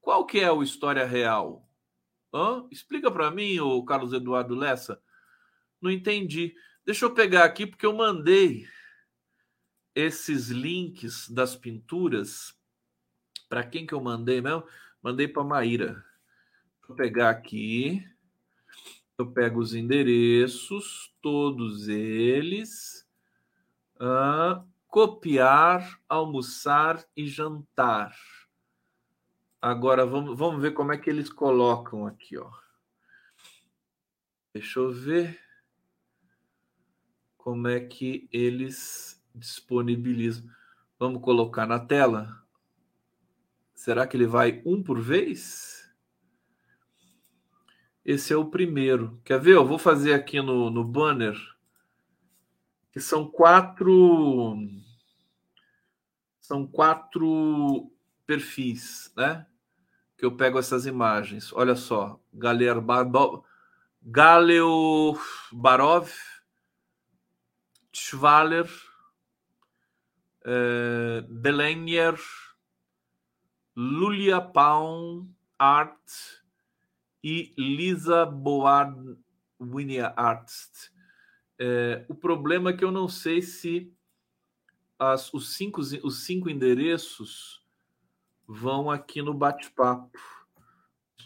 [0.00, 1.68] Qual que é o História Real?
[2.32, 2.66] Hã?
[2.70, 5.02] Explica para mim, o Carlos Eduardo Lessa.
[5.82, 6.54] Não entendi.
[6.86, 8.66] Deixa eu pegar aqui, porque eu mandei
[9.98, 12.56] esses links das pinturas,
[13.48, 14.62] para quem que eu mandei mesmo?
[15.02, 16.04] Mandei para Maíra.
[16.86, 18.08] Vou pegar aqui.
[19.18, 23.04] Eu pego os endereços, todos eles.
[23.98, 28.16] Ah, copiar, almoçar e jantar.
[29.60, 32.48] Agora vamos, vamos ver como é que eles colocam aqui, ó.
[34.54, 35.40] Deixa eu ver
[37.36, 40.44] como é que eles disponibilizam.
[40.98, 42.42] Vamos colocar na tela.
[43.74, 45.88] Será que ele vai um por vez?
[48.04, 49.20] Esse é o primeiro.
[49.24, 49.54] Quer ver?
[49.54, 51.36] Eu vou fazer aqui no, no banner
[52.90, 54.56] que são quatro
[56.40, 57.92] são quatro
[58.26, 59.46] perfis, né?
[60.16, 61.52] Que eu pego essas imagens.
[61.52, 63.44] Olha só, Galer Barbo,
[64.02, 65.14] Galeo
[65.52, 66.10] Barov,
[67.92, 68.66] Schwaller,
[70.50, 72.18] eh, Belenier,
[73.76, 75.28] Lulia Paun
[75.58, 76.10] Art
[77.22, 79.18] e Lisa Board
[79.60, 80.90] Winia Artst.
[81.58, 83.92] É, o problema é que eu não sei se
[84.98, 87.62] as, os, cinco, os cinco endereços
[88.46, 90.18] vão aqui no bate-papo.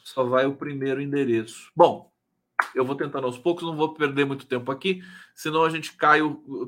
[0.02, 1.70] Só vai o primeiro endereço.
[1.76, 2.12] Bom,
[2.74, 5.00] eu vou tentando aos poucos, não vou perder muito tempo aqui,
[5.32, 6.18] senão a gente cai,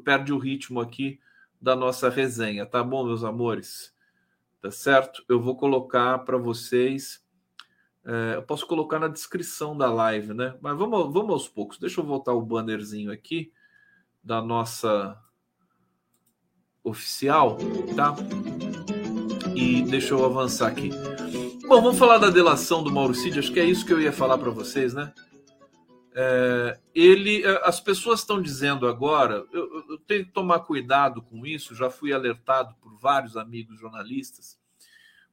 [0.04, 1.18] perde o ritmo aqui
[1.64, 3.90] da nossa resenha, tá bom, meus amores?
[4.60, 5.24] Tá certo?
[5.26, 7.24] Eu vou colocar para vocês.
[8.04, 10.54] É, eu posso colocar na descrição da live, né?
[10.60, 11.78] Mas vamos, vamos aos poucos.
[11.78, 13.50] Deixa eu voltar o bannerzinho aqui
[14.22, 15.18] da nossa
[16.82, 17.56] oficial,
[17.96, 18.14] tá?
[19.56, 20.90] E deixa eu avançar aqui.
[21.66, 23.38] Bom, vamos falar da delação do Mauro Cid.
[23.38, 25.14] Acho que é isso que eu ia falar para vocês, né?
[26.16, 31.44] É, ele, é, as pessoas estão dizendo agora, eu, eu, tenho que tomar cuidado com
[31.44, 31.74] isso.
[31.74, 34.58] Já fui alertado por vários amigos jornalistas,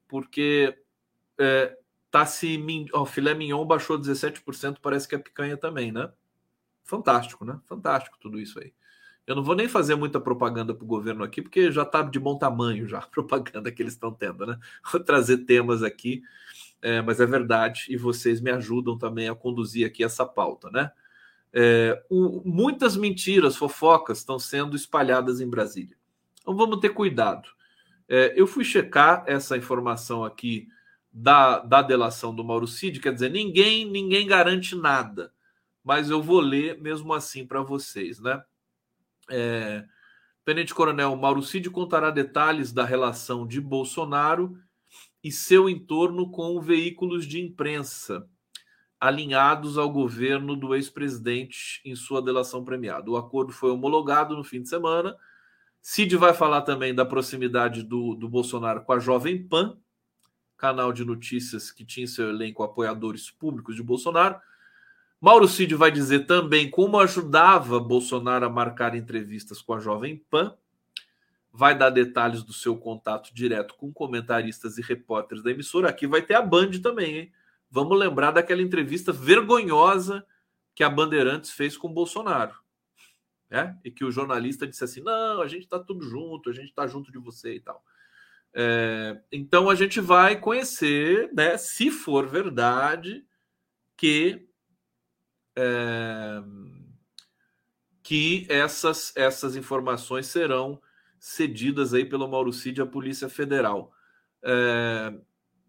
[0.07, 0.75] porque
[1.37, 1.77] é,
[2.09, 2.59] tá se
[2.93, 6.11] o filé mignon baixou 17%, parece que a picanha também, né?
[6.83, 7.59] Fantástico, né?
[7.67, 8.73] Fantástico tudo isso aí.
[9.27, 12.19] Eu não vou nem fazer muita propaganda para o governo aqui, porque já está de
[12.19, 14.59] bom tamanho já a propaganda que eles estão tendo, né?
[14.91, 16.23] Vou trazer temas aqui,
[16.81, 20.91] é, mas é verdade, e vocês me ajudam também a conduzir aqui essa pauta, né?
[21.53, 25.95] É, o, muitas mentiras, fofocas estão sendo espalhadas em Brasília.
[26.39, 27.49] Então vamos ter cuidado.
[28.07, 30.67] É, eu fui checar essa informação aqui
[31.11, 35.33] da, da delação do Mauro Cid, quer dizer, ninguém ninguém garante nada,
[35.83, 38.41] mas eu vou ler mesmo assim para vocês, né?
[39.29, 39.85] É,
[40.43, 44.57] Tenente Coronel Mauro Cid contará detalhes da relação de Bolsonaro
[45.23, 48.27] e seu entorno com veículos de imprensa
[48.99, 53.09] alinhados ao governo do ex-presidente em sua delação premiada.
[53.09, 55.15] O acordo foi homologado no fim de semana.
[55.81, 59.77] Cid vai falar também da proximidade do, do Bolsonaro com a Jovem Pan,
[60.55, 64.39] canal de notícias que tinha seu elenco apoiadores públicos de Bolsonaro
[65.21, 70.55] Mauro Cid vai dizer também como ajudava Bolsonaro a marcar entrevistas com a Jovem Pan.
[71.51, 75.89] Vai dar detalhes do seu contato direto com comentaristas e repórteres da emissora.
[75.89, 77.31] Aqui vai ter a Band também, hein?
[77.69, 80.25] Vamos lembrar daquela entrevista vergonhosa
[80.73, 82.55] que a Bandeirantes fez com Bolsonaro.
[83.49, 83.75] É?
[83.83, 86.87] E que o jornalista disse assim: não, a gente está tudo junto, a gente está
[86.87, 87.83] junto de você e tal.
[88.53, 93.25] É, então a gente vai conhecer, né, se for verdade,
[93.95, 94.47] que
[95.55, 96.41] é,
[98.03, 100.81] que essas, essas informações serão
[101.21, 103.93] cedidas aí pelo Mauro Cid à Polícia Federal.
[104.41, 105.13] É,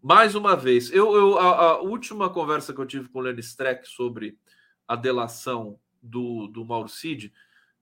[0.01, 3.39] mais uma vez, eu, eu a, a, última conversa que eu tive com o Lenny
[3.41, 4.35] Streck sobre
[4.87, 7.31] a delação do, do Mauro Cid,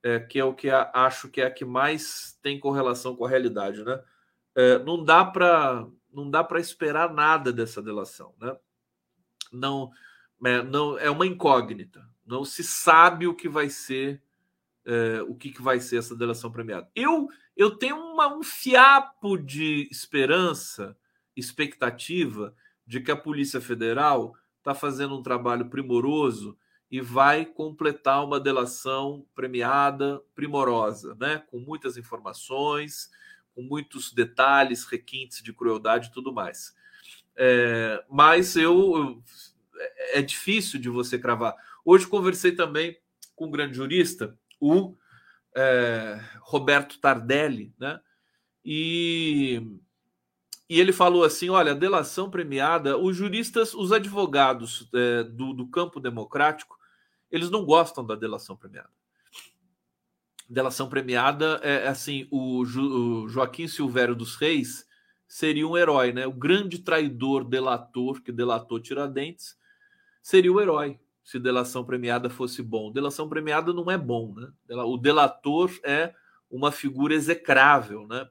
[0.03, 3.25] é, que é o que a, acho que é a que mais tem correlação com
[3.25, 4.03] a realidade, né?
[4.53, 8.53] É, não dá para não dá para esperar nada dessa delação, né?
[9.49, 9.89] Não
[10.45, 12.05] é, não, é uma incógnita.
[12.25, 14.21] Não se sabe o que vai ser
[14.85, 16.89] é, o que, que vai ser essa delação premiada.
[16.93, 20.97] Eu, eu tenho uma, um fiapo de esperança,
[21.35, 26.57] expectativa de que a Polícia Federal está fazendo um trabalho primoroso
[26.89, 31.41] e vai completar uma delação premiada, primorosa, né?
[31.49, 33.09] com muitas informações,
[33.55, 36.75] com muitos detalhes, requintes de crueldade e tudo mais.
[37.35, 39.23] É, mas eu, eu
[39.77, 41.55] é, é difícil de você cravar.
[41.83, 42.97] Hoje conversei também
[43.35, 44.95] com um grande jurista, o
[45.55, 47.99] é, Roberto Tardelli, né?
[48.63, 49.61] E,
[50.69, 55.99] e ele falou assim: olha, delação premiada, os juristas, os advogados é, do, do campo
[55.99, 56.77] democrático,
[57.29, 58.89] eles não gostam da delação premiada.
[60.49, 64.85] Delação premiada é assim: o, o Joaquim Silvério dos Reis
[65.27, 66.27] seria um herói, né?
[66.27, 69.57] O grande traidor, delator que delatou Tiradentes
[70.21, 72.91] seria o herói se delação premiada fosse bom.
[72.91, 74.51] Delação premiada não é bom, né?
[74.69, 76.13] O delator é
[76.49, 78.27] uma figura execrável, né?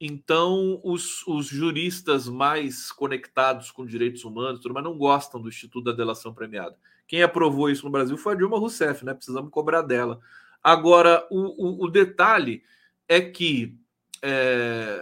[0.00, 5.84] Então, os, os, juristas mais conectados com direitos humanos, tudo, mas não gostam do Instituto
[5.84, 6.76] da Delação Premiada.
[7.08, 9.14] Quem aprovou isso no Brasil foi a Dilma Rousseff, né?
[9.14, 10.20] Precisamos cobrar dela.
[10.62, 12.62] Agora, o, o, o detalhe
[13.08, 13.78] é que
[14.22, 15.00] é,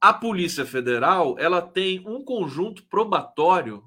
[0.00, 3.84] a Polícia Federal ela tem um conjunto probatório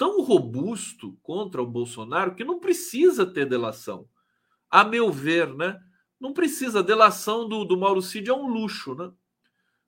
[0.00, 4.08] tão robusto contra o Bolsonaro que não precisa ter delação.
[4.70, 5.78] A meu ver, né?
[6.18, 6.78] Não precisa.
[6.78, 9.12] A delação do, do Mauro Cid é um luxo, né?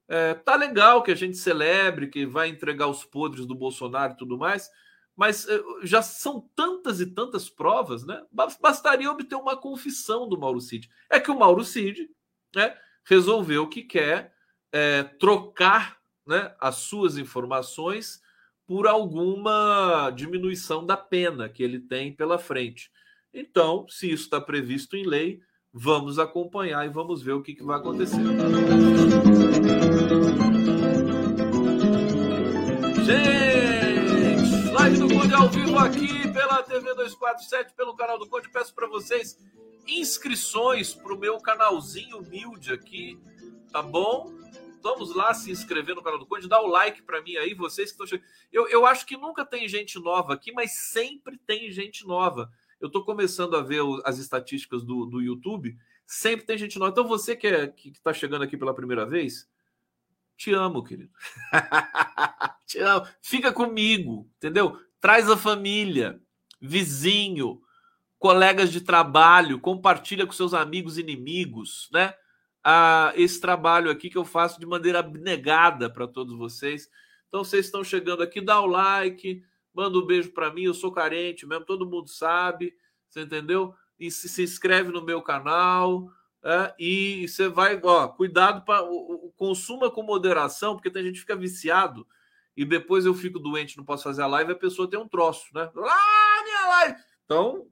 [0.06, 4.16] É, tá legal que a gente celebre, que vai entregar os podres do Bolsonaro e
[4.18, 4.68] tudo mais,
[5.16, 8.22] mas é, já são tantas e tantas provas, né?
[8.30, 10.90] Bastaria obter uma confissão do Mauro Cid.
[11.08, 12.10] É que o Mauro Cid
[12.54, 14.34] né, resolveu que quer
[14.70, 15.96] é, trocar
[16.26, 18.21] né, as suas informações
[18.66, 22.90] por alguma diminuição da pena que ele tem pela frente.
[23.32, 25.40] Então, se isso está previsto em lei,
[25.72, 28.20] vamos acompanhar e vamos ver o que, que vai acontecer.
[33.04, 38.50] Gente, live do Conde ao vivo aqui pela TV 247, pelo canal do Conde.
[38.50, 39.38] Peço para vocês
[39.88, 43.18] inscrições para o meu canalzinho humilde aqui,
[43.72, 44.41] tá bom?
[44.82, 47.88] Vamos lá se inscrever no canal do Conde, dá o like para mim aí, vocês
[47.88, 48.28] que estão chegando.
[48.52, 52.50] Eu, eu acho que nunca tem gente nova aqui, mas sempre tem gente nova.
[52.80, 56.90] Eu estou começando a ver as estatísticas do, do YouTube, sempre tem gente nova.
[56.90, 59.48] Então você que é, está chegando aqui pela primeira vez,
[60.36, 61.12] te amo, querido.
[62.66, 63.06] te amo.
[63.20, 64.76] Fica comigo, entendeu?
[65.00, 66.20] Traz a família,
[66.60, 67.62] vizinho,
[68.18, 72.14] colegas de trabalho, compartilha com seus amigos inimigos, né?
[72.64, 76.88] Ah, esse trabalho aqui que eu faço de maneira abnegada para todos vocês.
[77.28, 79.42] Então, vocês estão chegando aqui, dá o like,
[79.74, 82.74] manda um beijo para mim, eu sou carente mesmo, todo mundo sabe,
[83.08, 83.74] você entendeu?
[83.98, 86.10] E se, se inscreve no meu canal,
[86.44, 88.82] é, e você vai, ó, cuidado para
[89.36, 92.06] consuma com moderação, porque tem gente que fica viciado
[92.56, 95.46] e depois eu fico doente, não posso fazer a live, a pessoa tem um troço,
[95.54, 95.70] né?
[95.74, 96.96] Ah, minha live!
[97.24, 97.66] Então,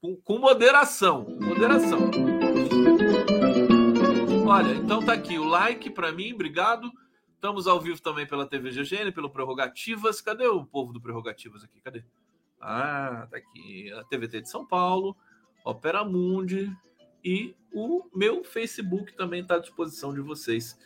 [0.00, 2.10] com, com moderação, moderação.
[4.52, 6.90] Olha, então tá aqui o like para mim, obrigado.
[7.36, 10.20] Estamos ao vivo também pela TV GGN, pelo Prerrogativas.
[10.20, 11.80] Cadê o povo do Prerrogativas aqui?
[11.80, 12.02] Cadê?
[12.60, 13.92] Ah, tá aqui.
[13.92, 15.16] A TVT de São Paulo,
[15.64, 16.68] Opera Mundi
[17.24, 20.76] e o meu Facebook também está à disposição de vocês.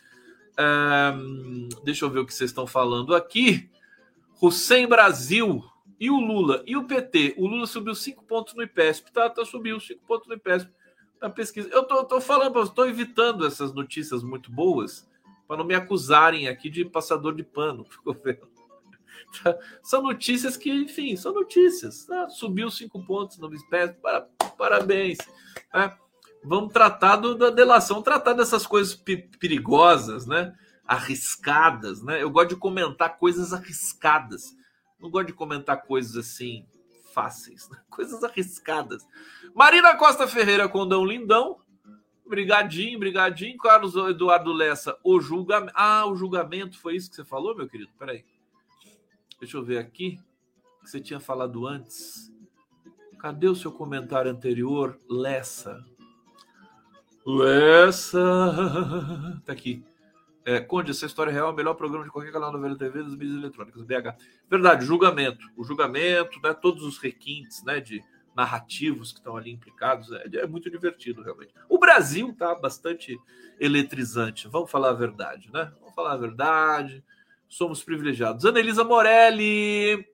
[1.83, 3.71] Deixa eu ver o que vocês estão falando aqui.
[4.43, 5.65] Hussein Brasil
[5.99, 7.37] e o Lula e o PT.
[7.39, 9.11] O Lula subiu cinco pontos no IPESP.
[9.11, 10.71] Tá, tá subiu cinco pontos no IPESP
[11.25, 11.69] na pesquisa.
[11.73, 15.09] Eu tô, tô falando, estou evitando essas notícias muito boas
[15.49, 17.87] para não me acusarem aqui de passador de pano.
[19.83, 22.05] São notícias que, enfim, são notícias.
[22.05, 22.29] Tá?
[22.29, 23.97] Subiu cinco pontos no espécie,
[24.57, 25.19] parabéns.
[25.73, 25.99] Tá?
[26.45, 30.55] Vamos tratar do, da delação, tratar dessas coisas perigosas, né?
[30.87, 32.01] arriscadas.
[32.03, 32.23] Né?
[32.23, 34.55] Eu gosto de comentar coisas arriscadas.
[35.01, 36.65] Não gosto de comentar coisas assim
[37.15, 37.79] fáceis, né?
[37.89, 39.07] coisas arriscadas.
[39.55, 41.59] Marina Costa Ferreira, Condão Lindão,
[42.27, 43.57] Brigadinho, brigadinho.
[43.59, 45.73] Carlos Eduardo Lessa, o julgamento.
[45.77, 47.91] Ah, o julgamento, foi isso que você falou, meu querido?
[47.99, 48.25] Peraí.
[49.39, 50.19] Deixa eu ver aqui.
[50.83, 52.33] Que você tinha falado antes.
[53.19, 55.85] Cadê o seu comentário anterior, Lessa?
[57.27, 58.21] Lessa.
[59.45, 59.85] Tá aqui.
[60.45, 63.03] É, Conde, essa história real é o melhor programa de qualquer canal da Velha TV
[63.03, 64.17] dos mídias eletrônicos, BH.
[64.49, 65.47] Verdade, julgamento.
[65.57, 68.05] O julgamento, né, todos os requintes né, de
[68.37, 70.11] narrativos que estão ali implicados.
[70.13, 71.55] É, é muito divertido, realmente.
[71.69, 73.19] O Brasil está bastante
[73.59, 75.73] eletrizante, vamos falar a verdade, né?
[75.81, 77.03] Vamos falar a verdade.
[77.49, 78.45] Somos privilegiados.
[78.45, 80.05] Anelisa Morelli.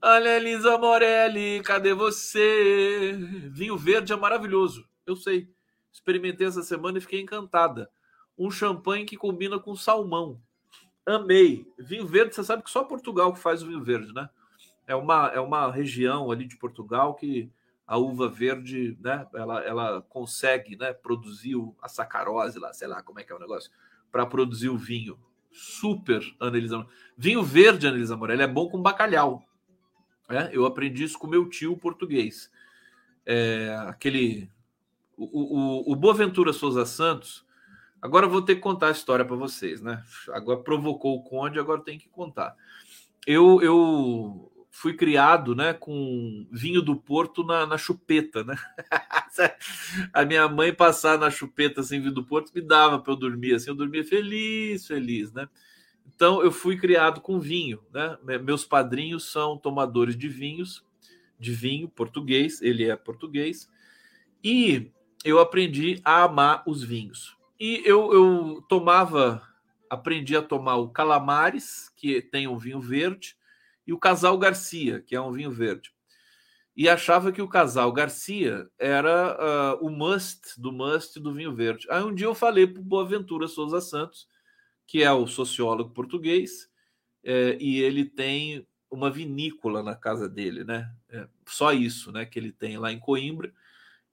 [0.00, 3.18] Anelisa Morelli, cadê você?
[3.50, 4.88] Vinho verde é maravilhoso.
[5.04, 5.50] Eu sei.
[5.92, 7.90] Experimentei essa semana e fiquei encantada.
[8.38, 10.40] Um champanhe que combina com salmão.
[11.04, 11.66] Amei.
[11.78, 14.28] Vinho verde, você sabe que só Portugal que faz o vinho verde, né?
[14.88, 17.52] é uma, é uma região ali de Portugal que
[17.86, 23.20] a uva verde, né, ela, ela consegue, né, produzir a sacarose lá, sei lá como
[23.20, 23.70] é que é o negócio,
[24.10, 25.18] para produzir o vinho.
[25.52, 26.86] Super, Anelisa.
[27.16, 29.46] Vinho verde, Anelisa Moreira, é bom com bacalhau.
[30.28, 32.50] É, eu aprendi isso com meu tio português.
[33.24, 34.50] É, aquele.
[35.16, 37.46] O, o, o Boaventura Souza Santos.
[38.00, 40.04] Agora eu vou ter que contar a história para vocês, né?
[40.30, 42.54] Agora provocou o Conde, agora tem que contar.
[43.26, 48.56] Eu, eu fui criado né, com vinho do Porto na, na chupeta, né?
[50.14, 53.54] a minha mãe passar na chupeta sem vinho do Porto me dava para eu dormir
[53.54, 55.48] assim, eu dormia feliz, feliz, né?
[56.06, 58.16] Então eu fui criado com vinho, né?
[58.42, 60.84] Meus padrinhos são tomadores de vinhos,
[61.38, 63.68] de vinho português, ele é português,
[64.42, 64.92] e
[65.24, 67.37] eu aprendi a amar os vinhos.
[67.58, 69.42] E eu, eu tomava,
[69.90, 73.36] aprendi a tomar o Calamares, que tem um vinho verde,
[73.86, 75.92] e o Casal Garcia, que é um vinho verde.
[76.76, 81.88] E achava que o Casal Garcia era uh, o must do must do vinho verde.
[81.90, 84.28] Aí um dia eu falei para o Boaventura Souza Santos,
[84.86, 86.70] que é o sociólogo português,
[87.24, 90.90] é, e ele tem uma vinícola na casa dele, né?
[91.10, 92.24] É, só isso, né?
[92.24, 93.52] Que ele tem lá em Coimbra.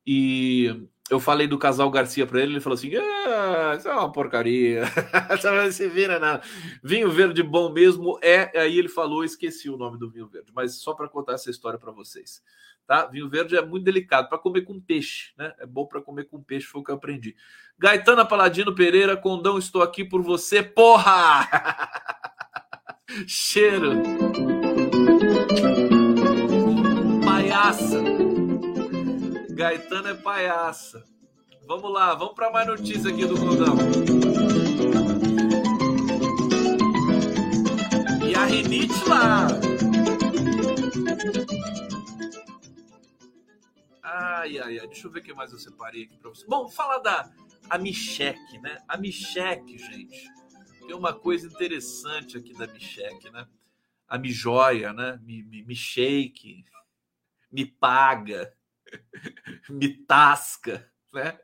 [0.05, 4.11] E eu falei do casal Garcia para ele, ele falou assim: ah, isso é uma
[4.11, 4.81] porcaria,
[5.43, 6.43] não se vira nada.
[6.83, 8.51] Vinho verde bom mesmo é.
[8.59, 11.77] Aí ele falou, esqueci o nome do vinho verde, mas só para contar essa história
[11.77, 12.41] para vocês.
[12.87, 13.07] Tá?
[13.07, 15.53] Vinho verde é muito delicado para comer com peixe, né?
[15.59, 17.35] É bom para comer com peixe, foi o que eu aprendi.
[17.77, 21.47] Gaetana Paladino Pereira, Condão, estou aqui por você, porra!
[23.27, 24.01] Cheiro.
[27.23, 28.14] Palhaça.
[29.55, 31.07] Gaetano é palhaça.
[31.65, 33.77] Vamos lá, vamos para mais notícia aqui do Condão.
[38.29, 39.47] E a rinite lá.
[44.03, 44.87] Ai, ai, ai.
[44.87, 46.45] Deixa eu ver o que mais eu separei aqui para você.
[46.45, 47.31] Bom, fala da
[47.69, 48.83] a Micheque, né?
[48.89, 50.29] A Micheque, gente.
[50.85, 53.47] Tem uma coisa interessante aqui da Micheque, né?
[54.05, 55.17] A Mijoia, né?
[55.23, 56.65] Me, me, me shake,
[57.49, 58.53] me paga.
[59.69, 61.39] Me tasca, né?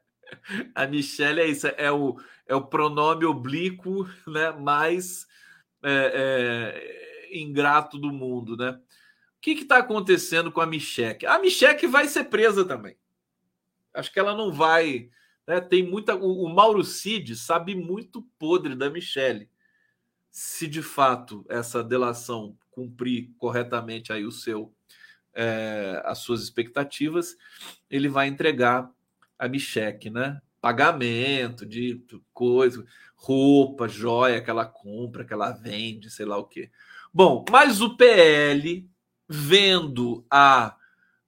[0.74, 5.28] A Michelle é isso, é o, é o pronome oblíquo né, mais
[5.84, 8.72] é, é, ingrato do mundo, né?
[8.72, 11.26] O que está acontecendo com a Michelle?
[11.26, 12.95] A Michelle vai ser presa também.
[13.93, 15.10] Acho que ela não vai.
[15.47, 15.60] Né?
[15.60, 16.16] Tem muita.
[16.16, 19.49] O, o Mauro Cid sabe muito podre da Michelle.
[20.30, 24.74] Se de fato essa delação cumprir corretamente aí o seu
[25.34, 27.36] é, as suas expectativas,
[27.90, 28.92] ele vai entregar
[29.38, 30.42] a Micheque, né?
[30.60, 32.04] Pagamento de
[32.34, 36.70] coisa, roupa, joia que ela compra, que ela vende, sei lá o quê.
[37.14, 38.88] Bom, mas o PL,
[39.28, 40.78] vendo a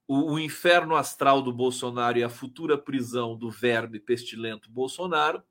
[0.08, 5.42] o, o, inferno astral do Bolsonaro e a futura prisão do verme pestilento Bolsonaro,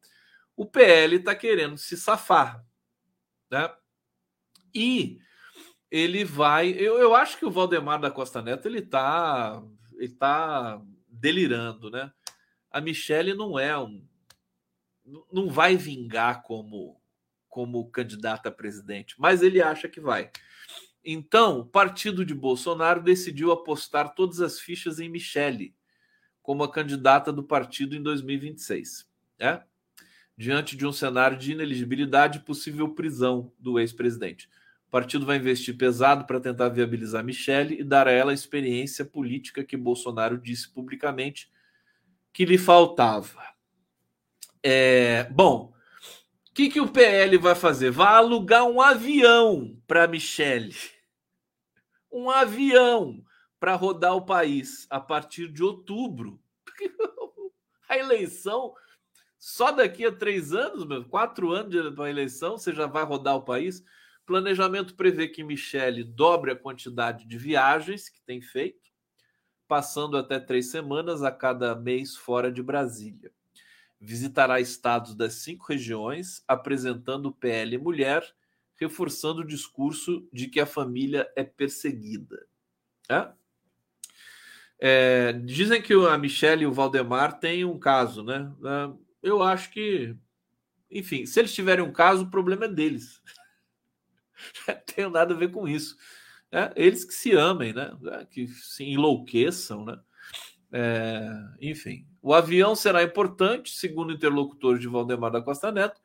[0.57, 2.65] o PL está querendo se safar.
[3.51, 3.71] Né?
[4.75, 5.19] E
[5.93, 6.70] ele vai.
[6.70, 9.62] Eu, eu acho que o Valdemar da Costa Neto ele está
[9.99, 12.11] ele tá delirando, né?
[12.70, 14.03] A Michelle não é um.
[15.30, 16.99] Não vai vingar como,
[17.47, 20.30] como candidata a presidente, mas ele acha que vai.
[21.05, 25.76] Então, o partido de Bolsonaro decidiu apostar todas as fichas em Michele
[26.40, 29.07] como a candidata do partido em 2026.
[29.38, 29.62] Né?
[30.36, 34.49] Diante de um cenário de ineligibilidade e possível prisão do ex-presidente
[34.93, 39.64] partido vai investir pesado para tentar viabilizar Michele e dar a ela a experiência política
[39.64, 41.51] que Bolsonaro disse publicamente
[42.30, 43.43] que lhe faltava.
[44.62, 45.72] É, bom,
[46.51, 47.90] o que, que o PL vai fazer?
[47.90, 50.76] Vai alugar um avião para Michele.
[52.12, 53.24] Um avião
[53.59, 56.38] para rodar o país a partir de outubro.
[57.88, 58.74] A eleição
[59.38, 63.43] só daqui a três anos, quatro anos para a eleição, você já vai rodar o
[63.43, 63.84] país.
[64.25, 68.91] Planejamento prevê que Michele dobre a quantidade de viagens que tem feito,
[69.66, 73.33] passando até três semanas a cada mês fora de Brasília.
[74.01, 78.23] Visitará estados das cinco regiões, apresentando o PL Mulher,
[78.77, 82.47] reforçando o discurso de que a família é perseguida.
[83.09, 83.29] É?
[84.79, 88.53] É, dizem que a Michelle e o Valdemar têm um caso, né?
[88.64, 88.93] É,
[89.23, 90.16] eu acho que,
[90.91, 93.23] enfim, se eles tiverem um caso, o problema é deles.
[94.95, 95.97] Tenho nada a ver com isso.
[96.51, 97.93] É, eles que se amem, né?
[98.12, 99.99] É, que se enlouqueçam, né?
[100.70, 101.28] É,
[101.61, 106.01] enfim, o avião será importante, segundo interlocutores de Valdemar da Costa Neto,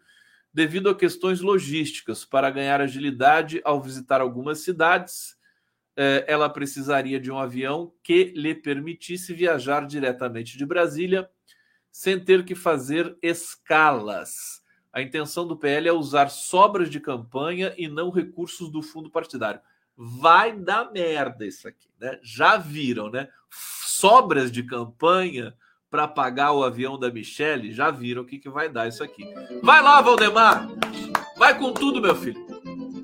[0.54, 2.26] devido a questões logísticas.
[2.26, 5.38] Para ganhar agilidade ao visitar algumas cidades,
[5.96, 11.30] é, ela precisaria de um avião que lhe permitisse viajar diretamente de Brasília,
[11.92, 14.62] sem ter que fazer escalas.
[14.98, 19.60] A intenção do PL é usar sobras de campanha e não recursos do fundo partidário.
[19.96, 22.18] Vai dar merda isso aqui, né?
[22.24, 23.28] Já viram, né?
[23.52, 25.54] Sobras de campanha
[25.88, 29.24] para pagar o avião da Michelle, já viram o que, que vai dar isso aqui.
[29.62, 30.68] Vai lá, Valdemar!
[31.38, 32.44] Vai com tudo, meu filho.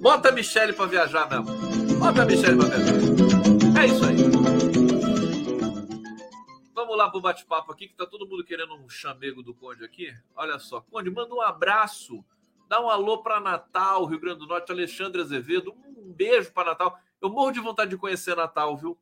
[0.02, 2.00] Bota a Michelle para viajar mesmo.
[2.00, 3.80] Bota a Michelle para viajar.
[3.80, 4.13] É isso aí.
[6.94, 9.84] Vamos lá para o bate-papo aqui, que tá todo mundo querendo um chamego do Conde
[9.84, 10.16] aqui.
[10.36, 12.24] Olha só, Conde, manda um abraço,
[12.70, 17.00] dá um alô para Natal, Rio Grande do Norte, Alexandre Azevedo, um beijo para Natal.
[17.20, 18.96] Eu morro de vontade de conhecer Natal, viu?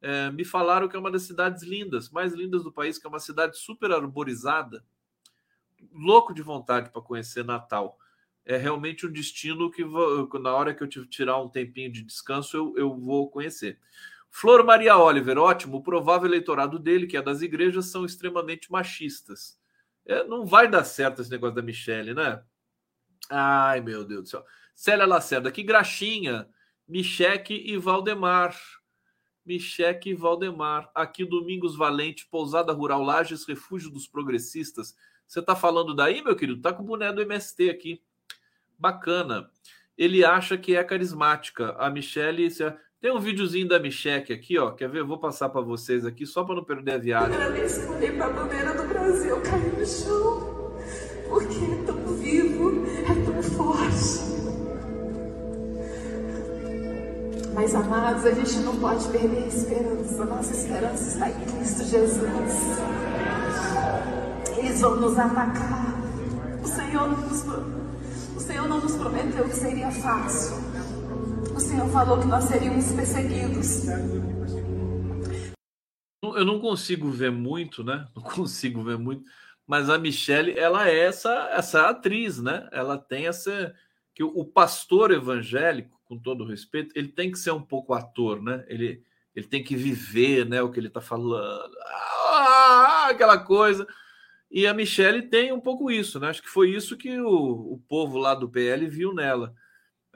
[0.00, 3.08] É, me falaram que é uma das cidades lindas, mais lindas do país, que é
[3.08, 4.84] uma cidade super arborizada.
[5.92, 7.96] louco de vontade para conhecer Natal.
[8.44, 9.84] É realmente um destino que
[10.40, 13.78] na hora que eu tirar um tempinho de descanso eu, eu vou conhecer.
[14.36, 15.76] Flor Maria Oliver, ótimo.
[15.76, 19.56] O provável eleitorado dele, que é das igrejas, são extremamente machistas.
[20.04, 22.42] É, não vai dar certo esse negócio da Michelle, né?
[23.30, 24.44] Ai, meu Deus do céu.
[24.74, 26.48] Célia Lacerda, que graxinha.
[26.86, 28.56] Micheque e Valdemar.
[29.46, 30.90] Micheque e Valdemar.
[30.96, 34.96] Aqui, Domingos Valente, Pousada Rural Lages, Refúgio dos Progressistas.
[35.28, 36.60] Você tá falando daí, meu querido?
[36.60, 38.02] Tá com o boné do MST aqui.
[38.76, 39.48] Bacana.
[39.96, 41.76] Ele acha que é carismática.
[41.78, 42.50] A Michelle.
[43.04, 44.70] Tem um videozinho da Micheque aqui, ó.
[44.70, 45.00] Quer ver?
[45.00, 47.28] Eu vou passar para vocês aqui, só para não perder a viagem.
[47.28, 50.72] Primeira vez que olhei para a bandeira do Brasil, caí no chão.
[51.28, 54.20] Porque é tão vivo, é tão forte.
[57.52, 60.24] Mas, amados, a gente não pode perder a esperança.
[60.24, 62.22] Nossa esperança está em Cristo Jesus.
[64.56, 65.94] Eles vão nos atacar.
[66.62, 67.44] O Senhor nos,
[68.34, 70.63] o Senhor não nos prometeu que seria fácil.
[71.54, 73.84] O Senhor falou que nós seríamos perseguidos.
[76.20, 78.08] Eu não consigo ver muito, né?
[78.16, 79.24] Não consigo ver muito.
[79.66, 82.68] Mas a Michelle, ela é essa, essa atriz, né?
[82.72, 83.74] Ela tem essa.
[84.12, 88.64] que O pastor evangélico, com todo respeito, ele tem que ser um pouco ator, né?
[88.66, 89.02] Ele,
[89.34, 91.74] ele tem que viver né, o que ele está falando.
[91.86, 93.86] Ah, aquela coisa.
[94.50, 96.28] E a Michelle tem um pouco isso, né?
[96.28, 99.54] Acho que foi isso que o, o povo lá do PL viu nela.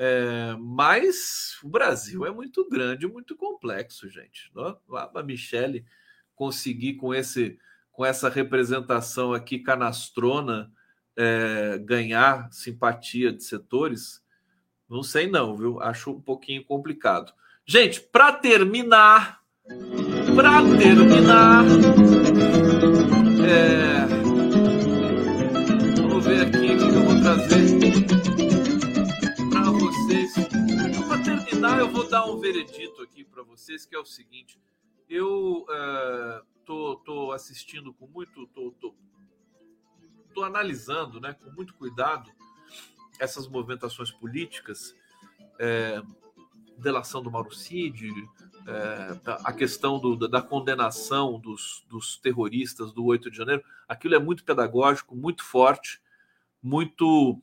[0.01, 4.49] É, mas o Brasil é muito grande, muito complexo, gente.
[4.55, 4.79] Não?
[4.95, 5.85] A Michele
[6.37, 7.59] conseguir com esse
[7.91, 10.71] com essa representação aqui canastrona
[11.17, 14.23] é, ganhar simpatia de setores,
[14.89, 15.83] não sei não, viu?
[15.83, 17.33] Acho um pouquinho complicado.
[17.67, 19.41] Gente, para terminar,
[20.37, 21.65] para terminar,
[23.45, 24.07] é...
[26.01, 28.38] vamos ver aqui o que eu vou trazer
[31.59, 34.61] terminar, eu vou dar um veredito aqui para vocês, que é o seguinte:
[35.11, 38.95] eu uh, tô, tô assistindo com muito, tô, tô,
[40.33, 42.31] tô analisando, né, com muito cuidado
[43.19, 44.95] essas movimentações políticas,
[45.59, 46.01] é,
[46.77, 48.09] delação do Mauro Cid,
[48.69, 54.21] é, a questão do, da condenação dos, dos terroristas do 8 de janeiro, aquilo é
[54.21, 56.01] muito pedagógico, muito forte,
[56.63, 57.43] muito.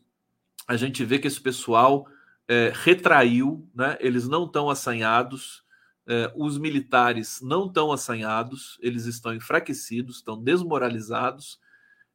[0.66, 2.07] A gente vê que esse pessoal
[2.47, 3.97] é, retraiu, né?
[3.99, 5.63] eles não estão assanhados,
[6.07, 11.59] é, os militares não estão assanhados, eles estão enfraquecidos, estão desmoralizados.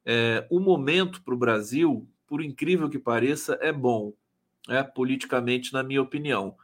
[0.05, 4.13] É, o momento para o Brasil, por incrível que pareça, é bom,
[4.69, 6.55] é, politicamente, na minha opinião.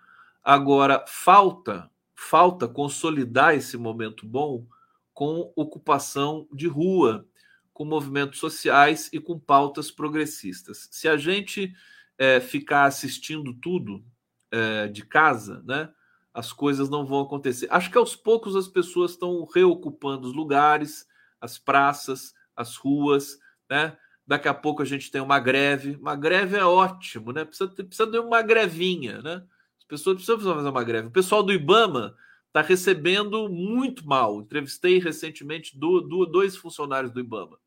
[0.41, 4.65] Agora, falta, falta consolidar esse momento bom
[5.13, 7.27] com ocupação de rua,
[7.73, 10.87] com movimentos sociais e com pautas progressistas.
[10.91, 11.73] Se a gente
[12.17, 14.03] é, ficar assistindo tudo
[14.51, 15.89] é, de casa, né?
[16.33, 17.67] As coisas não vão acontecer.
[17.71, 21.07] Acho que aos poucos as pessoas estão reocupando os lugares,
[21.41, 23.39] as praças, as ruas,
[23.69, 23.97] né?
[24.25, 25.95] Daqui a pouco a gente tem uma greve.
[25.95, 27.45] Uma greve é ótimo, né?
[27.45, 29.43] Precisa, precisa de uma grevinha, né?
[29.79, 31.07] As pessoas precisam fazer uma greve.
[31.07, 32.15] O pessoal do Ibama
[32.47, 34.41] está recebendo muito mal.
[34.41, 37.57] Entrevistei recentemente do, do, dois funcionários do Ibama.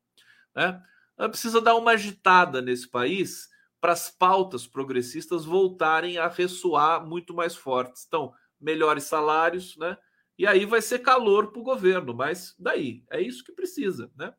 [0.55, 0.83] Né?
[1.29, 3.49] Precisa dar uma agitada nesse país
[3.81, 8.05] para as pautas progressistas voltarem a ressoar muito mais fortes.
[8.07, 9.97] Então, melhores salários, né?
[10.39, 14.35] E aí vai ser calor para o governo, mas daí é isso que precisa, né?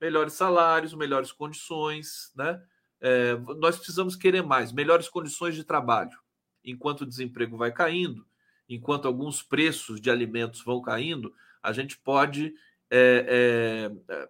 [0.00, 2.62] Melhores salários, melhores condições, né?
[3.00, 6.18] É, nós precisamos querer mais, melhores condições de trabalho.
[6.64, 8.26] Enquanto o desemprego vai caindo,
[8.68, 12.54] enquanto alguns preços de alimentos vão caindo, a gente pode
[12.90, 14.28] é, é,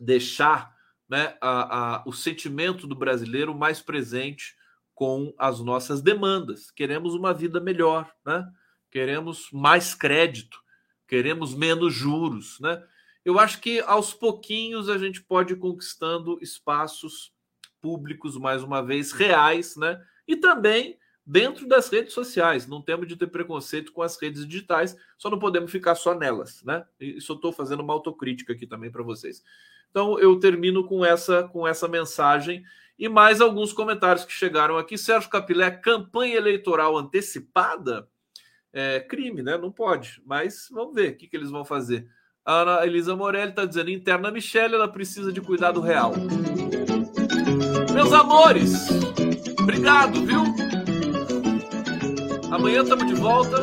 [0.00, 0.75] deixar
[1.08, 4.56] né, a, a, o sentimento do brasileiro mais presente
[4.94, 6.70] com as nossas demandas.
[6.70, 8.50] Queremos uma vida melhor, né?
[8.90, 10.58] queremos mais crédito,
[11.06, 12.58] queremos menos juros.
[12.60, 12.82] Né?
[13.24, 17.30] Eu acho que aos pouquinhos a gente pode ir conquistando espaços
[17.80, 20.02] públicos, mais uma vez, reais, né?
[20.26, 22.66] e também dentro das redes sociais.
[22.66, 26.62] Não temos de ter preconceito com as redes digitais, só não podemos ficar só nelas.
[26.62, 26.82] Né?
[26.98, 29.42] Isso eu estou fazendo uma autocrítica aqui também para vocês.
[29.90, 32.62] Então eu termino com essa com essa mensagem
[32.98, 34.96] e mais alguns comentários que chegaram aqui.
[34.96, 38.08] Sérgio Capilé, campanha eleitoral antecipada?
[38.72, 39.56] É crime, né?
[39.56, 40.22] Não pode.
[40.24, 42.08] Mas vamos ver o que, que eles vão fazer.
[42.44, 46.12] A Ana Elisa Morelli está dizendo: interna Michelle, ela precisa de cuidado real.
[47.92, 48.88] Meus amores,
[49.60, 50.42] obrigado, viu?
[52.50, 53.58] Amanhã estamos de volta.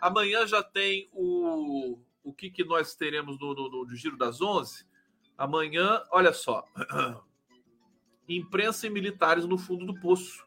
[0.00, 4.84] Amanhã já tem o, o que, que nós teremos no, no, no Giro das Onze
[5.40, 6.66] Amanhã, olha só.
[8.28, 10.44] Imprensa e militares no fundo do poço.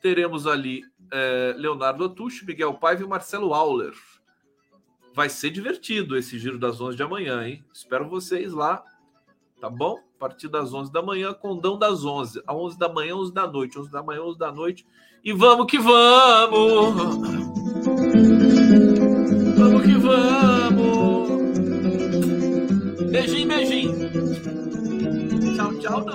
[0.00, 3.92] Teremos ali é, Leonardo Atucho, Miguel Paiva e Marcelo Auler.
[5.12, 7.62] Vai ser divertido esse giro das 11 de amanhã, hein?
[7.70, 8.82] Espero vocês lá,
[9.60, 9.98] tá bom?
[9.98, 12.42] A partir das 11 da manhã, condão das 11.
[12.46, 13.78] A 11 da manhã, 11 da noite.
[13.78, 14.86] 11 da manhã, 11 da noite.
[15.22, 16.94] E vamos que vamos!
[19.58, 20.55] Vamos que vamos!
[23.16, 23.90] 变心变心，
[25.56, 26.12] 小悄的。